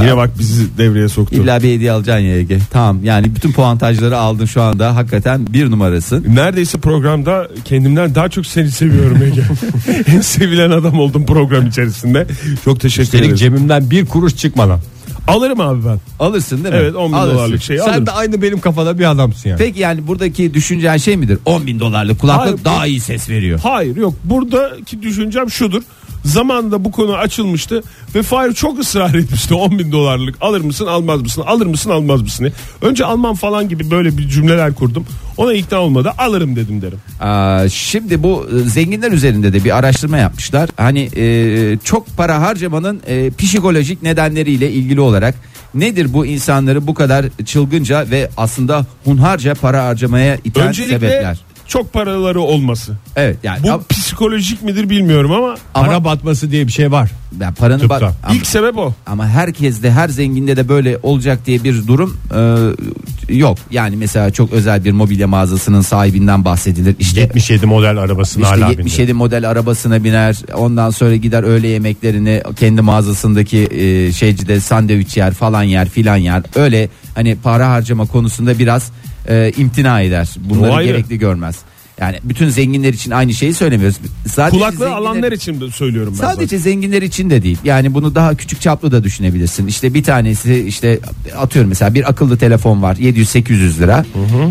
[0.00, 1.36] Yine bak bizi devreye soktu.
[1.36, 2.58] İlla bir hediye alacaksın ya Ege.
[2.70, 4.96] Tamam yani bütün puantajları aldın şu anda.
[4.96, 6.24] Hakikaten bir numarasın.
[6.34, 9.42] Neredeyse programda kendimden daha çok seni seviyorum Ege.
[10.16, 12.26] en sevilen adam oldum program içerisinde.
[12.64, 13.36] Çok teşekkür Üstelik ederim.
[13.36, 14.80] cebimden bir kuruş çıkmadan.
[15.28, 15.98] Alırım abi ben.
[16.20, 16.80] Alırsın değil mi?
[16.82, 17.36] Evet 10 bin Alırsın.
[17.38, 18.06] dolarlık şeyi Sen alırım.
[18.06, 19.58] de aynı benim kafada bir adamsın yani.
[19.58, 21.38] Peki yani buradaki düşüncen şey midir?
[21.44, 23.60] 10 bin dolarlık kulaklık Hayır, bu- daha iyi ses veriyor.
[23.62, 25.82] Hayır yok buradaki düşüncem şudur.
[26.24, 27.82] Zamanında bu konu açılmıştı
[28.14, 32.22] ve Fahir çok ısrar etmişti 10 bin dolarlık alır mısın almaz mısın alır mısın almaz
[32.22, 32.52] mısın diye.
[32.82, 35.06] Önce almam falan gibi böyle bir cümleler kurdum.
[35.36, 36.98] Ona ikna olmadı alırım dedim derim.
[37.20, 40.70] Aa, şimdi bu e, zenginler üzerinde de bir araştırma yapmışlar.
[40.76, 45.34] Hani e, çok para harcamanın e, psikolojik nedenleriyle ilgili olarak
[45.74, 51.38] nedir bu insanları bu kadar çılgınca ve aslında hunharca para harcamaya iten Öncelikle sebepler?
[51.68, 52.92] Çok paraları olması.
[53.16, 57.10] Evet yani Bu ama, psikolojik midir bilmiyorum ama ama Para batması diye bir şey var.
[57.32, 58.00] ben paranı Tıpta.
[58.00, 58.94] bak ama, ilk sebep o.
[59.06, 62.16] ama herkes de her zenginde de böyle olacak diye bir durum
[63.30, 63.58] e, yok.
[63.70, 66.96] Yani mesela çok özel bir mobilya mağazasının sahibinden bahsedilir.
[66.98, 70.36] İşte 77 model arabasını İşte hala 77 model arabasına biner.
[70.54, 76.42] Ondan sonra gider öğle yemeklerini kendi mağazasındaki e, şeycide sandviç yer falan yer filan yer.
[76.54, 78.90] Öyle hani para harcama konusunda biraz
[79.28, 80.28] e, imtina eder.
[80.38, 81.56] Bunları gerekli görmez.
[82.00, 83.96] Yani bütün zenginler için aynı şeyi söylemiyoruz.
[84.26, 86.26] Sadece Kulaklığı zenginler- alanlar için de söylüyorum ben.
[86.26, 86.58] Sadece zaten.
[86.58, 87.58] zenginler için de değil.
[87.64, 89.66] Yani bunu daha küçük çaplı da düşünebilirsin.
[89.66, 90.98] İşte bir tanesi işte
[91.36, 94.04] atıyorum mesela bir akıllı telefon var 700-800 lira.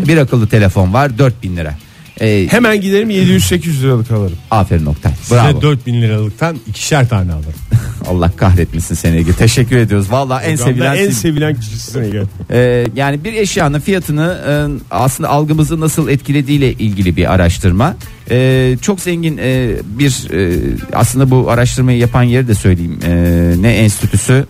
[0.08, 1.74] Bir akıllı telefon var 4000 lira.
[2.20, 4.36] Ee, Hemen giderim 700-800 liralık alırım.
[4.50, 5.12] aferin Oktay.
[5.22, 5.62] Size Bravo.
[5.62, 7.52] 4000 liralıktan ikişer tane alırım.
[8.08, 9.32] Allah kahretmesin seni Ege.
[9.32, 10.10] Teşekkür ediyoruz.
[10.10, 12.22] Valla en sevilen en sevilen kişisin Ege.
[12.50, 14.52] Ee, yani bir eşyanın fiyatını e,
[14.90, 17.96] aslında algımızı nasıl etkilediğiyle ilgili bir araştırma.
[18.30, 20.58] Ee, çok zengin e, bir e,
[20.92, 22.98] aslında bu araştırmayı yapan yeri de söyleyeyim.
[23.06, 24.44] Ee, ne enstitüsü?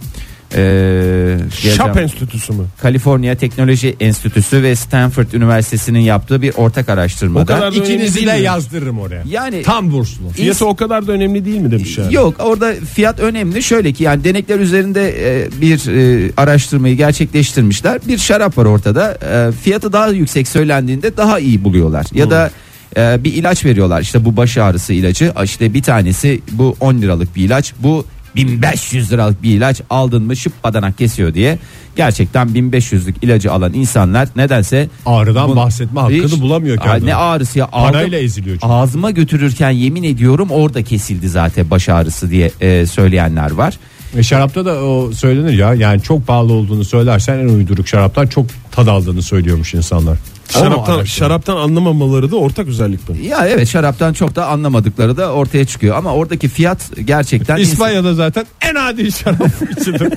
[0.56, 1.36] Ee,
[1.76, 1.96] Şap.
[1.96, 2.64] Enstitüsü mü?
[2.82, 7.42] Kaliforniya Teknoloji Enstitüsü ve Stanford Üniversitesi'nin yaptığı bir ortak araştırmada.
[7.42, 8.42] O kadar da önemli İkinizi değil de mi?
[8.42, 9.22] yazdırırım oraya.
[9.30, 10.30] Yani Tam burslu.
[10.30, 12.14] Fiyatı o kadar da önemli değil mi demiş yani.
[12.14, 13.62] Yok orada fiyat önemli.
[13.62, 15.08] Şöyle ki yani denekler üzerinde
[15.42, 15.88] e, bir
[16.26, 18.00] e, araştırmayı gerçekleştirmişler.
[18.08, 19.18] Bir şarap var ortada.
[19.48, 22.06] E, fiyatı daha yüksek söylendiğinde daha iyi buluyorlar.
[22.14, 22.50] Ya da
[22.96, 24.00] e, bir ilaç veriyorlar.
[24.00, 25.32] İşte bu baş ağrısı ilacı.
[25.44, 27.72] İşte bir tanesi bu 10 liralık bir ilaç.
[27.78, 31.58] Bu 1500 liralık bir ilaç aldın mı şıp badanak kesiyor diye.
[31.96, 37.10] Gerçekten 1500'lük ilacı alan insanlar nedense Ağrıdan Bunu- bahsetme hakkını Hiç- bulamıyor Aa, kendine.
[37.10, 37.66] Ne ağrısı ya?
[37.66, 38.66] Parayla Aldım- eziliyor çünkü.
[38.74, 43.78] Ağzıma götürürken yemin ediyorum orada kesildi zaten baş ağrısı diye e, söyleyenler var.
[44.16, 45.74] E, şarapta da o söylenir ya.
[45.74, 50.18] Yani çok pahalı olduğunu söylersen en uyduruk şaraptan çok tad aldığını söylüyormuş insanlar.
[50.48, 51.04] Şaraptan, araştırın.
[51.04, 53.26] şaraptan anlamamaları da ortak özellik mi?
[53.26, 58.46] Ya evet şaraptan çok da anlamadıkları da ortaya çıkıyor ama oradaki fiyat gerçekten İspanya'da zaten
[58.70, 59.46] en adi şarap
[59.80, 60.12] içilir.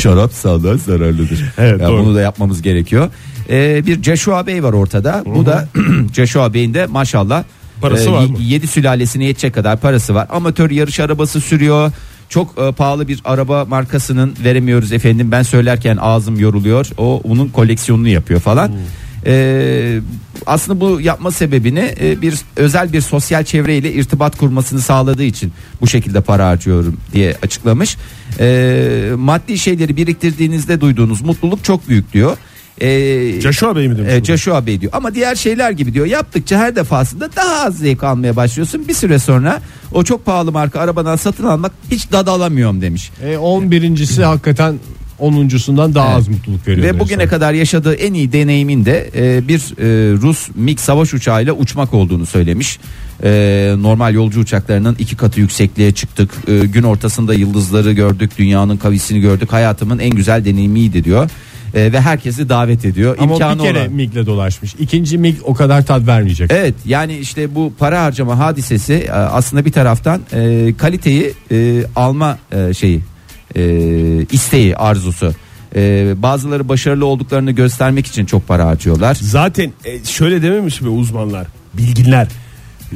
[0.00, 1.44] şarap sağlığa zararlıdır.
[1.58, 2.04] Evet, Ya doğru.
[2.04, 3.08] bunu da yapmamız gerekiyor.
[3.50, 5.22] Ee, bir Joshua Bey var ortada.
[5.26, 5.68] Bu da
[6.14, 7.44] Joshua Bey'in de maşallah
[7.80, 8.36] Parası var mı?
[8.40, 10.26] 7 sülalesine yetecek kadar parası var.
[10.30, 11.92] Amatör yarış arabası sürüyor.
[12.34, 15.30] Çok e, pahalı bir araba markasının veremiyoruz efendim.
[15.30, 16.90] Ben söylerken ağzım yoruluyor.
[16.98, 18.68] O onun koleksiyonunu yapıyor falan.
[18.68, 18.74] Hmm.
[19.26, 20.00] Ee,
[20.46, 25.86] aslında bu yapma sebebini e, bir özel bir sosyal çevreyle irtibat kurmasını sağladığı için bu
[25.86, 27.96] şekilde para harcıyorum diye açıklamış.
[28.40, 32.36] Ee, maddi şeyleri biriktirdiğinizde duyduğunuz mutluluk çok büyük diyor.
[32.80, 34.12] E, Joshua Bey mi demiş?
[34.12, 34.24] e?
[34.24, 34.92] Joshua Bey diyor.
[34.94, 36.06] Ama diğer şeyler gibi diyor.
[36.06, 38.88] Yaptıkça her defasında daha az zevk almaya başlıyorsun.
[38.88, 39.60] Bir süre sonra
[39.92, 43.10] o çok pahalı marka arabadan satın almak hiç dad alamıyorum demiş.
[43.24, 44.78] E, 11.si hakikaten
[45.20, 46.16] 10.sundan daha Evet.
[46.18, 46.86] az mutluluk veriyor.
[46.86, 51.52] Ve bugüne kadar yaşadığı en iyi deneyimin de e, bir e, Rus MiG savaş uçağıyla
[51.52, 52.78] uçmak olduğunu söylemiş.
[53.24, 56.30] E, normal yolcu uçaklarının iki katı yüksekliğe çıktık.
[56.48, 59.52] E, gün ortasında yıldızları gördük, dünyanın kavisini gördük.
[59.52, 61.30] Hayatımın en güzel deneyimiydi diyor.
[61.74, 63.16] E, ve herkesi davet ediyor.
[63.20, 64.74] Ama İmkanı bir kere olan- MIG'le dolaşmış.
[64.78, 66.50] İkinci MIG o kadar tat vermeyecek.
[66.52, 72.38] Evet yani işte bu para harcama hadisesi e, aslında bir taraftan e, kaliteyi e, alma
[72.52, 73.00] e, şeyi
[73.56, 73.62] e,
[74.32, 75.32] isteği arzusu.
[75.76, 79.18] E, bazıları başarılı olduklarını göstermek için çok para harcıyorlar.
[79.20, 82.28] Zaten e, şöyle dememiş mi uzmanlar, bilginler?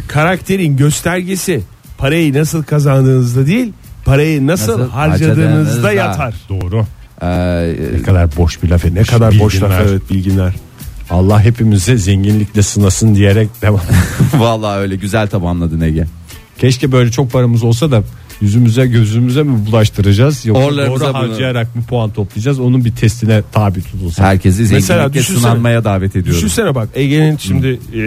[0.08, 1.60] Karakterin göstergesi
[1.98, 3.72] parayı nasıl kazandığınızda değil,
[4.04, 5.92] parayı nasıl, Nasıl harcadığınızda harcadığınızda.
[5.92, 6.34] yatar.
[6.48, 6.86] Doğru.
[7.22, 7.26] E,
[7.96, 8.84] Ne kadar boş bir laf.
[8.84, 10.54] Ne kadar boş laf evet bilginler.
[11.10, 13.80] Allah hepimizi zenginlikle sınasın diyerek devam.
[14.34, 16.04] vallahi öyle güzel tamamladın Ege.
[16.58, 18.02] Keşke böyle çok paramız olsa da
[18.40, 23.42] yüzümüze gözümüze mi bulaştıracağız yoksa Orlarımıza doğru bunu- harcayarak mı puan toplayacağız onun bir testine
[23.52, 24.24] tabi tutulsa.
[24.24, 26.32] Herkesi Mesela zenginlikle düşünsene- sınanmaya davet ediyorum.
[26.42, 28.00] Düşünsene bak Ege'nin şimdi e,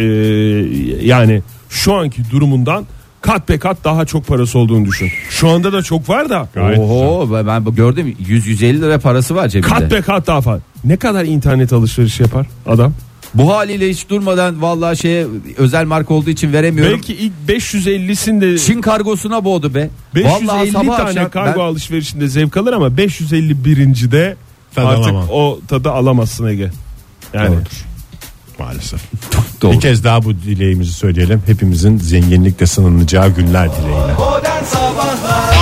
[1.06, 2.86] yani şu anki durumundan
[3.21, 5.10] kat be kat daha çok parası olduğunu düşün.
[5.29, 9.47] Şu anda da çok var da Gayet Oho ben- ben gördüm 100-150 lira parası var
[9.49, 9.67] cebinde.
[9.69, 10.62] kat be kat daha fazla.
[10.84, 12.93] Ne kadar internet alışverişi yapar adam?
[13.34, 16.93] Bu haliyle hiç durmadan vallahi şeye özel marka olduğu için veremiyorum.
[16.93, 19.89] Belki ilk 550'sinde Çin kargosuna boğdu be.
[20.15, 24.12] 550 Vallahi sabah tane akşam kargo ben- alışverişinde zevk alır ama 551.
[24.12, 24.36] de
[24.75, 25.27] Tad artık alamam.
[25.31, 26.71] o tadı alamazsın Ege.
[27.34, 27.65] Yani Doğrudur.
[28.62, 29.02] Maalesef.
[29.62, 29.71] Doğru.
[29.71, 31.43] Bir kez daha bu dileğimizi söyleyelim.
[31.45, 34.13] Hepimizin zenginlikle sınanacağı günler dileğiyle.
[34.13, 35.56] Modern Sabahlar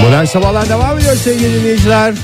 [0.00, 2.14] Modern sabahlar devam ediyor sevgili dinleyiciler.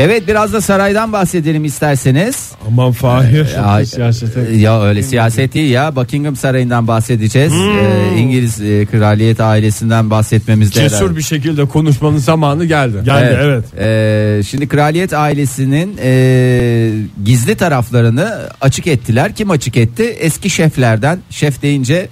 [0.00, 2.52] Evet biraz da saraydan bahsedelim isterseniz.
[2.68, 3.46] aman Fahir.
[3.56, 7.52] Ya, siyasete- ya öyle siyaset değil ya Buckingham Sarayı'ndan bahsedeceğiz.
[7.52, 7.78] Hmm.
[7.78, 11.16] Ee, İngiliz e, kraliyet ailesinden bahsetmemizde Cesur herhalde.
[11.16, 12.96] bir şekilde konuşmanın zamanı geldi.
[13.04, 13.64] Geldi evet.
[13.78, 16.90] Ee, şimdi kraliyet ailesinin e,
[17.24, 19.34] gizli taraflarını açık ettiler.
[19.34, 20.02] Kim açık etti?
[20.02, 21.18] Eski şeflerden.
[21.30, 22.08] Şef deyince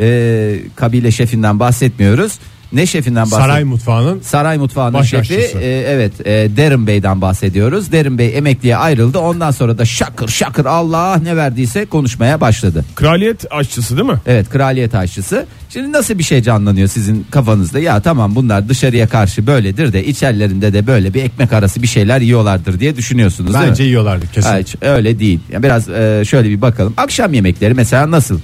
[0.00, 2.32] e, kabile şefinden bahsetmiyoruz.
[2.72, 3.46] Ne şefinden bahsediyoruz?
[3.46, 5.58] Saray mutfağının Saray mutfağının Baş şefi aşçısı.
[5.58, 7.92] e, evet e, Derin Bey'den bahsediyoruz.
[7.92, 9.18] Derin Bey emekliye ayrıldı.
[9.18, 12.84] Ondan sonra da şakır şakır Allah ne verdiyse konuşmaya başladı.
[12.94, 14.18] Kraliyet aşçısı değil mi?
[14.26, 15.46] Evet kraliyet aşçısı.
[15.68, 17.78] Şimdi nasıl bir şey canlanıyor sizin kafanızda?
[17.78, 22.20] Ya tamam bunlar dışarıya karşı böyledir de içerilerinde de böyle bir ekmek arası bir şeyler
[22.20, 23.70] yiyorlardır diye düşünüyorsunuz değil mi?
[23.70, 24.48] bence yiyorlardı kesin.
[24.48, 25.40] Ha, hiç öyle değil.
[25.62, 26.94] Biraz e, şöyle bir bakalım.
[26.96, 28.40] Akşam yemekleri mesela nasıl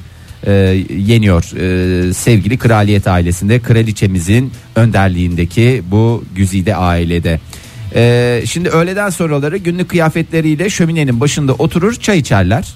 [0.47, 0.53] e,
[0.97, 7.41] yeniyor e, sevgili kraliyet ailesinde kraliçemizin önderliğindeki bu güzide ailede.
[7.95, 12.75] E, şimdi öğleden sonraları günlük kıyafetleriyle şöminenin başında oturur çay içerler.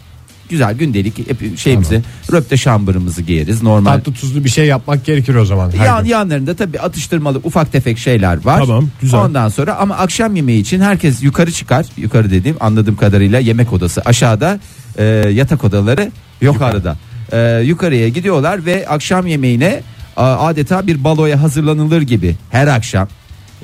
[0.48, 2.02] Güzel gündelik hep şeyimizi
[2.32, 3.92] röpte şambırımızı giyeriz normal.
[3.92, 5.70] Tatlı tuzlu bir şey yapmak gerekir o zaman.
[5.70, 6.10] her Yan, gün.
[6.10, 8.58] yanlarında tabii atıştırmalı ufak tefek şeyler var.
[8.58, 9.20] Tamam, güzel.
[9.20, 11.86] Ondan sonra ama akşam yemeği için herkes yukarı çıkar.
[11.96, 14.60] Yukarı dediğim anladığım kadarıyla yemek odası aşağıda
[14.98, 16.96] e, yatak odaları yukarıda.
[17.32, 19.80] E, yukarıya gidiyorlar ve akşam yemeğine
[20.16, 23.08] adeta bir baloya hazırlanılır gibi her akşam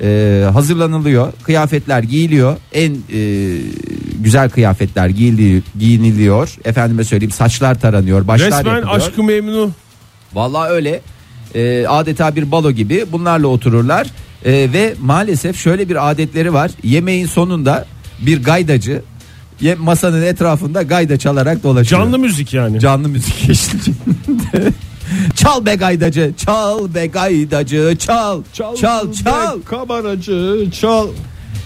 [0.03, 1.33] e, hazırlanılıyor.
[1.43, 2.57] Kıyafetler giyiliyor.
[2.73, 3.51] En e,
[4.19, 6.55] güzel kıyafetler giyili, giyiniliyor.
[6.65, 8.27] Efendime söyleyeyim saçlar taranıyor.
[8.27, 8.97] Başlar Resmen yapılıyor.
[8.97, 9.71] aşkı memnu.
[10.33, 11.01] Vallahi öyle.
[11.55, 14.07] Ee, adeta bir balo gibi bunlarla otururlar
[14.45, 16.71] Ee, ve maalesef şöyle bir adetleri var.
[16.83, 17.85] Yemeğin sonunda
[18.19, 19.01] bir gaydacı
[19.77, 22.01] masanın etrafında gayda çalarak dolaşıyor.
[22.01, 22.79] Canlı müzik yani.
[22.79, 24.73] canlı müzik eşliğinde.
[25.35, 29.61] çal be gaydacı, çal be gaydacı, çal, çal, çal, çal.
[29.61, 31.07] Kabaracı çal.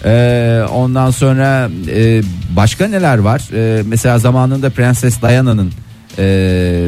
[0.04, 2.22] Ee, ondan sonra e,
[2.56, 3.42] başka neler var?
[3.52, 5.72] Ee, mesela zamanında Prenses Diana'nın
[6.18, 6.86] e,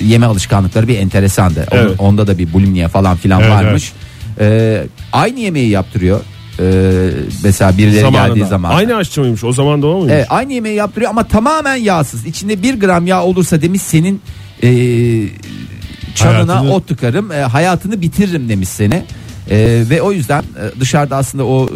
[0.00, 1.66] yeme alışkanlıkları bir enteresandı.
[1.70, 1.90] Evet.
[1.98, 3.92] onda da bir bulimia falan filan Evet, varmış.
[4.40, 6.20] Ee, aynı yemeği yaptırıyor.
[6.60, 7.10] Ee,
[7.44, 8.34] mesela birileri Zamanında.
[8.34, 8.70] geldiği zaman.
[8.70, 9.44] Aynı aşçı mıymış?
[9.44, 10.12] O zaman da o muymuş?
[10.12, 12.26] Evet, aynı yemeği yaptırıyor ama tamamen yağsız.
[12.26, 14.20] İçinde bir gram yağ olursa demiş senin
[14.62, 14.68] e,
[16.14, 19.04] çanına Hayatını- ot tıkarım, e, hayatını bitiririm demiş seni.
[19.50, 21.70] E, ve o yüzden e, dışarıda aslında o e,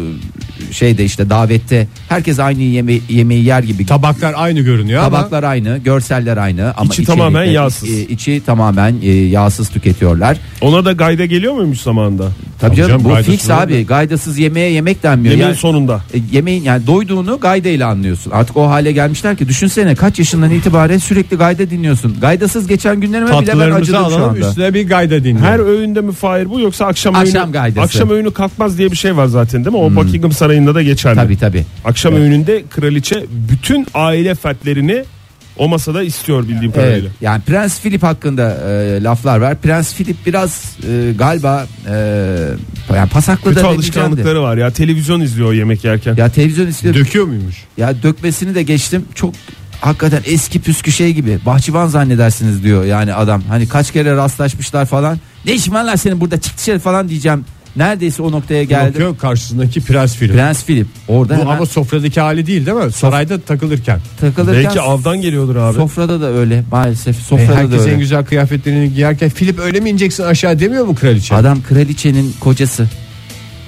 [0.71, 3.85] şeyde işte davette herkes aynı yeme yemeği yer gibi.
[3.85, 7.89] Tabaklar aynı görünüyor ama Tabaklar aynı, görseller aynı ama İçi tamamen yağsız.
[7.89, 10.37] e, içi tamamen e, yağsız tüketiyorlar.
[10.61, 12.27] Ona da gayda geliyor muymuş zamanında?
[12.59, 13.85] Tabii canım, canım, bu fix abi.
[13.85, 15.31] Gaydasız yemeğe yemek denmiyor.
[15.31, 16.01] Yemeğin Yani- sonunda.
[16.13, 18.31] E, yemeğin yani doyduğunu gayda ile anlıyorsun.
[18.31, 22.15] Artık o hale gelmişler ki düşünsene kaç yaşından itibaren sürekli gayda dinliyorsun.
[22.21, 24.39] Gaydasız geçen günlerime bile ben acıdım şu alalım anda.
[24.49, 25.41] üstüne bir gayda dinleyelim.
[25.43, 27.81] Her öğünde mi Fahir bu yoksa akşam, Akşam öğünü gaydası.
[27.85, 29.81] akşam öğünü kalkmaz diye bir şey var zaten değil mi?
[29.81, 31.15] O Buckingham Sarayı'nda da geçerli.
[31.15, 31.65] Tabii tabii.
[31.85, 35.03] Akşam öğününde kraliçe bütün aile fertlerini
[35.57, 37.09] o masada istiyor bildiğim Evet, kadarıyla.
[37.21, 39.61] yani Prens Philip hakkında e, laflar var.
[39.61, 41.95] Prens Philip biraz e, galiba e,
[42.95, 46.15] yani pasaklı Kötü da alışkanlıkları var ya televizyon izliyor yemek yerken.
[46.15, 46.93] Ya televizyon istiyor.
[46.93, 47.55] Döküyor muymuş?
[47.77, 49.05] Ya dökmesini de geçtim.
[49.15, 49.33] Çok
[49.81, 51.39] hakikaten eski püskü şey gibi.
[51.45, 53.41] Bahçıvan zannedersiniz diyor yani adam.
[53.49, 55.17] Hani kaç kere rastlaşmışlar falan.
[55.45, 57.45] Ne işin var lan senin burada çık dışarı falan diyeceğim.
[57.77, 59.01] Neredeyse o noktaya geldim.
[59.01, 60.33] Yok yok karşısındaki Prens Philip.
[60.33, 62.91] Prens Philip orada Bu hemen ama sofradaki hali değil değil mi?
[62.91, 63.99] Sarayda takılırken.
[64.19, 65.75] takılırken Belki avdan geliyordur abi.
[65.75, 67.91] sofrada da öyle maalesef E, sofrada da herkes öyle.
[67.93, 71.35] en güzel kıyafetlerini giyerken Philip öyle mi ineceksin aşağı demiyor mu kraliçe?
[71.35, 72.87] Adam kraliçenin kocası.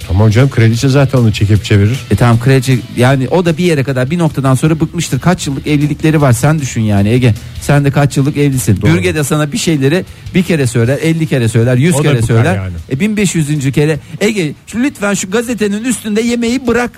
[0.09, 1.99] Tamam canım kraliçe zaten onu çekip çevirir.
[2.11, 5.19] E tamam kraliçe yani o da bir yere kadar bir noktadan sonra bıkmıştır.
[5.19, 7.33] Kaç yıllık evlilikleri var sen düşün yani Ege.
[7.61, 8.81] Sen de kaç yıllık evlisin.
[8.81, 12.55] Bürge de sana bir şeyleri bir kere söyler 50 kere söyler 100 O kere söyler.
[12.55, 12.73] yani.
[12.91, 13.71] E 1500.
[13.71, 16.91] kere Ege şu lütfen şu gazetenin üstünde yemeği bırak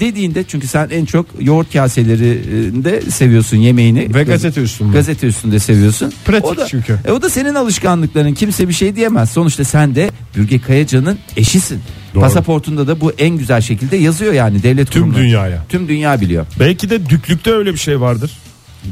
[0.00, 4.14] dediğinde çünkü sen en çok yoğurt kaselerinde seviyorsun yemeğini.
[4.14, 4.92] Ve gazete üstünde.
[4.92, 6.12] Gazete üstünde seviyorsun.
[6.24, 6.98] Pratik o da, çünkü.
[7.06, 9.30] E, o da senin alışkanlıkların kimse bir şey diyemez.
[9.30, 11.80] Sonuçta sen de Bürge Kayacan'ın eşisin.
[12.14, 12.20] Doğru.
[12.22, 15.22] Pasaportunda da bu en güzel şekilde yazıyor yani devlet Tüm kurumları.
[15.22, 15.64] dünyaya.
[15.68, 16.46] Tüm dünya biliyor.
[16.60, 18.30] Belki de düklükte öyle bir şey vardır.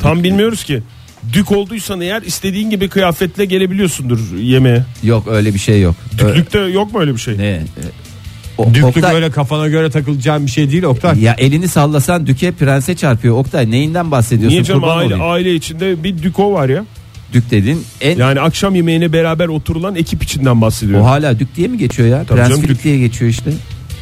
[0.01, 0.83] Tam bilmiyoruz ki.
[1.33, 4.85] Dük olduysan eğer istediğin gibi kıyafetle gelebiliyorsundur yemeğe.
[5.03, 5.95] Yok öyle bir şey yok.
[6.25, 7.39] Ö- Düklükte yok mu öyle bir şey?
[7.39, 7.63] ne?
[8.59, 11.21] O- Düklük Oktay- öyle kafana göre takılacağın bir şey değil Oktay.
[11.23, 13.37] ya elini sallasan düke prense çarpıyor.
[13.37, 14.49] Oktay neyinden bahsediyorsun?
[14.49, 15.31] Niye canım Kurban aile, olayım.
[15.33, 16.85] aile içinde bir düko var ya.
[17.33, 17.85] Dük dedin.
[18.01, 21.05] En Yani akşam yemeğine beraber oturulan ekip içinden o bahsediyorum.
[21.07, 22.25] hala dük diye mi geçiyor ya?
[22.25, 22.85] Tabii Prens canım, dük.
[22.85, 23.51] diye geçiyor işte.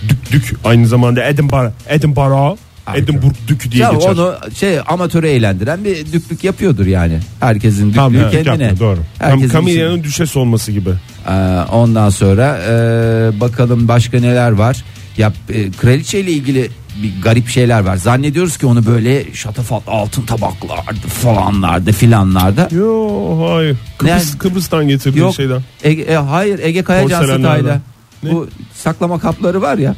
[0.08, 2.56] Dük dük aynı zamanda Edinburgh, Edinburgh,
[2.94, 4.10] Edinburgh dükü diye Ya geçer.
[4.10, 7.18] onu şey amatörü eğlendiren bir düklük yapıyordur yani.
[7.40, 8.64] Herkesin düklüğü Tamam, kendine.
[8.64, 8.98] yapma, doğru.
[9.18, 10.90] Herkesin Camilla'nın düşes olması gibi.
[11.28, 11.32] Ee,
[11.72, 14.84] ondan sonra e, bakalım başka neler var.
[15.16, 16.70] Ya e, kraliçe ile ilgili
[17.02, 17.96] bir garip şeyler var.
[17.96, 22.68] Zannediyoruz ki onu böyle şatafatlı altın tabaklarda falanlarda filanlarda.
[22.70, 23.76] Yo hayır.
[23.98, 24.38] Kıbrıs, Ne?
[24.38, 25.34] Kıbrıs'tan getirdiği Yok.
[25.34, 25.62] şeyden.
[25.84, 27.42] Ege, e, hayır Ege Kayacan.
[27.42, 28.32] Ne?
[28.32, 29.96] Bu saklama kapları var ya.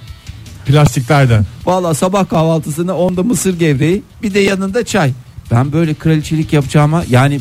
[0.66, 1.44] Plastiklerden.
[1.66, 5.12] Valla sabah kahvaltısına onda mısır gevreği bir de yanında çay.
[5.50, 7.40] Ben böyle kraliçelik yapacağıma yani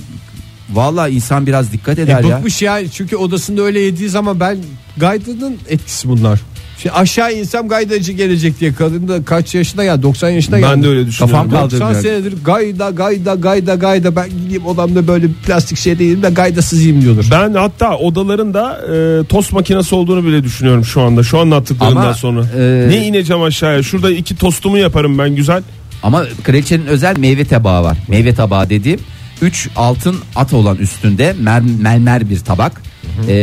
[0.74, 2.38] valla insan biraz dikkat eder E, ya.
[2.38, 2.88] bıkmış ya.
[2.90, 4.58] çünkü odasında öyle yediği zaman ben
[4.98, 6.40] Gayda'nın etkisi bunlar.
[6.80, 10.84] Şimdi aşağı insem gaydacı gelecek diye kadın da kaç yaşında ya 90 yaşında Ben geldi.
[10.84, 11.50] de öyle düşünüyorum.
[11.50, 11.74] Kafam kaldı.
[11.74, 12.02] 90 yani.
[12.02, 17.02] senedir gayda gayda gayda gayda ben gideyim odamda böyle plastik şey değilim de gaydasız yiyeyim
[17.02, 17.26] diyordur.
[17.32, 21.24] Ben hatta odaların da e, tost makinesi olduğunu bile düşünüyorum şu anda.
[21.24, 22.42] Şu anlattıklarından Ama, sonra.
[22.58, 23.84] e, ne ineceğim aşağıya?
[23.84, 25.64] Şurada iki tostumu yaparım ben güzel.
[26.04, 27.98] Ama kraliçenin özel meyve tabağı var.
[28.08, 29.00] Meyve tabağı dediğim
[29.42, 32.82] 3 altın at olan üstünde mer- mermer bir tabak.
[33.28, 33.34] Ee,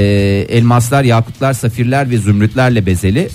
[0.48, 3.28] elmaslar, yakutlar, safirler ve zümrütlerle bezeli.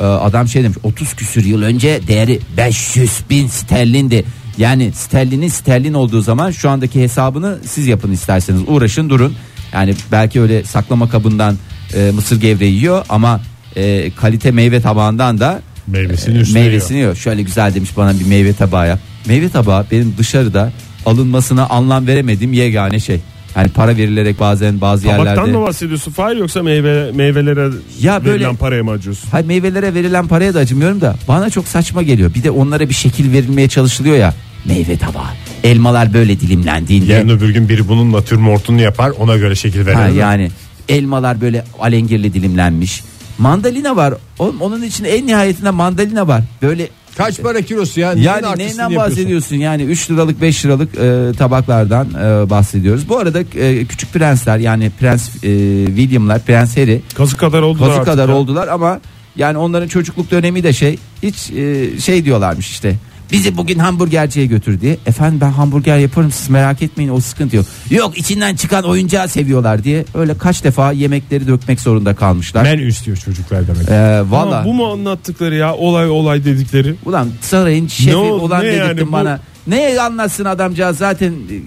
[0.00, 4.24] Ee, adam şey demiş 30 küsür yıl önce değeri 500 bin sterlindi.
[4.58, 9.34] Yani sterlinin sterlin olduğu zaman şu andaki hesabını siz yapın isterseniz uğraşın durun.
[9.72, 11.58] Yani belki öyle saklama kabından
[11.94, 13.40] e, mısır gevreği yiyor ama
[13.76, 17.16] e, kalite meyve tabağından da Meyvesini üstüne meyvesini yiyor.
[17.16, 18.98] Şöyle güzel demiş bana bir meyve tabağı yap.
[19.26, 20.72] Meyve tabağı benim dışarıda
[21.06, 23.20] alınmasına anlam veremediğim yegane şey.
[23.56, 25.52] Yani para verilerek bazen bazı Tabaktan yerlerde.
[25.58, 27.68] mı bahsediyorsun Fahir yoksa meyve meyvelere
[28.00, 29.28] Ya böyle- verilen paraya mı acıyorsun?
[29.30, 32.34] Hayır meyvelere verilen paraya da acımıyorum da bana çok saçma geliyor.
[32.34, 34.34] Bir de onlara bir şekil verilmeye çalışılıyor ya.
[34.64, 35.26] Meyve tabağı.
[35.64, 37.12] Elmalar böyle dilimlendiğinde.
[37.12, 39.94] Yarın öbür gün biri bunun natürmortunu yapar ona göre şekil verir.
[39.94, 40.50] Ha, yani
[40.88, 43.02] elmalar böyle alengirli dilimlenmiş.
[43.38, 44.14] Mandalina var.
[44.38, 46.42] Oğlum, onun için en nihayetinde mandalina var.
[46.62, 48.12] Böyle Kaç para kilosu ya?
[48.12, 48.96] Neyin Yani yapıyorsun?
[48.96, 49.56] bahsediyorsun?
[49.56, 53.08] Yani 3 liralık 5 liralık e, tabaklardan e, bahsediyoruz.
[53.08, 55.40] Bu arada e, küçük prensler yani Prens e,
[55.86, 58.34] William'lar, Prens Harry Kazı kadar oldular kazı artık kadar ya.
[58.34, 59.00] oldular ama
[59.36, 62.96] yani onların çocukluk dönemi de şey hiç e, şey diyorlarmış işte.
[63.32, 64.96] Bizi bugün hamburgerciye götür diye.
[65.06, 67.66] Efendim ben hamburger yaparım siz merak etmeyin o sıkıntı yok.
[67.90, 72.62] Yok içinden çıkan oyuncağı seviyorlar diye öyle kaç defa yemekleri dökmek zorunda kalmışlar.
[72.62, 73.88] Menü istiyor çocuklar demek.
[73.88, 74.64] E, Ama Valla.
[74.64, 76.94] bu mu anlattıkları ya olay olay dedikleri?
[77.04, 79.12] Ulan sarayın şefi Ne o- ulan ne dedirttin yani bu?
[79.12, 79.40] bana.
[79.66, 81.58] Ne anlatsın adamcağız zaten e, e,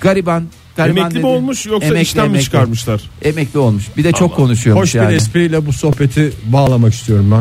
[0.00, 0.44] gariban.
[0.76, 1.26] gariban Emekli mi dedi.
[1.26, 2.44] olmuş yoksa Emekli, işten mi emekli.
[2.44, 3.02] çıkarmışlar?
[3.22, 3.84] Emekli olmuş.
[3.96, 5.10] Bir de çok konuşuyormuş Hoş yani.
[5.10, 7.40] bir espriyle bu sohbeti bağlamak istiyorum ben.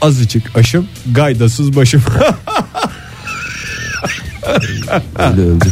[0.00, 2.02] Azıcık aşım, gaydasız başım.
[5.18, 5.68] Öyle öldü.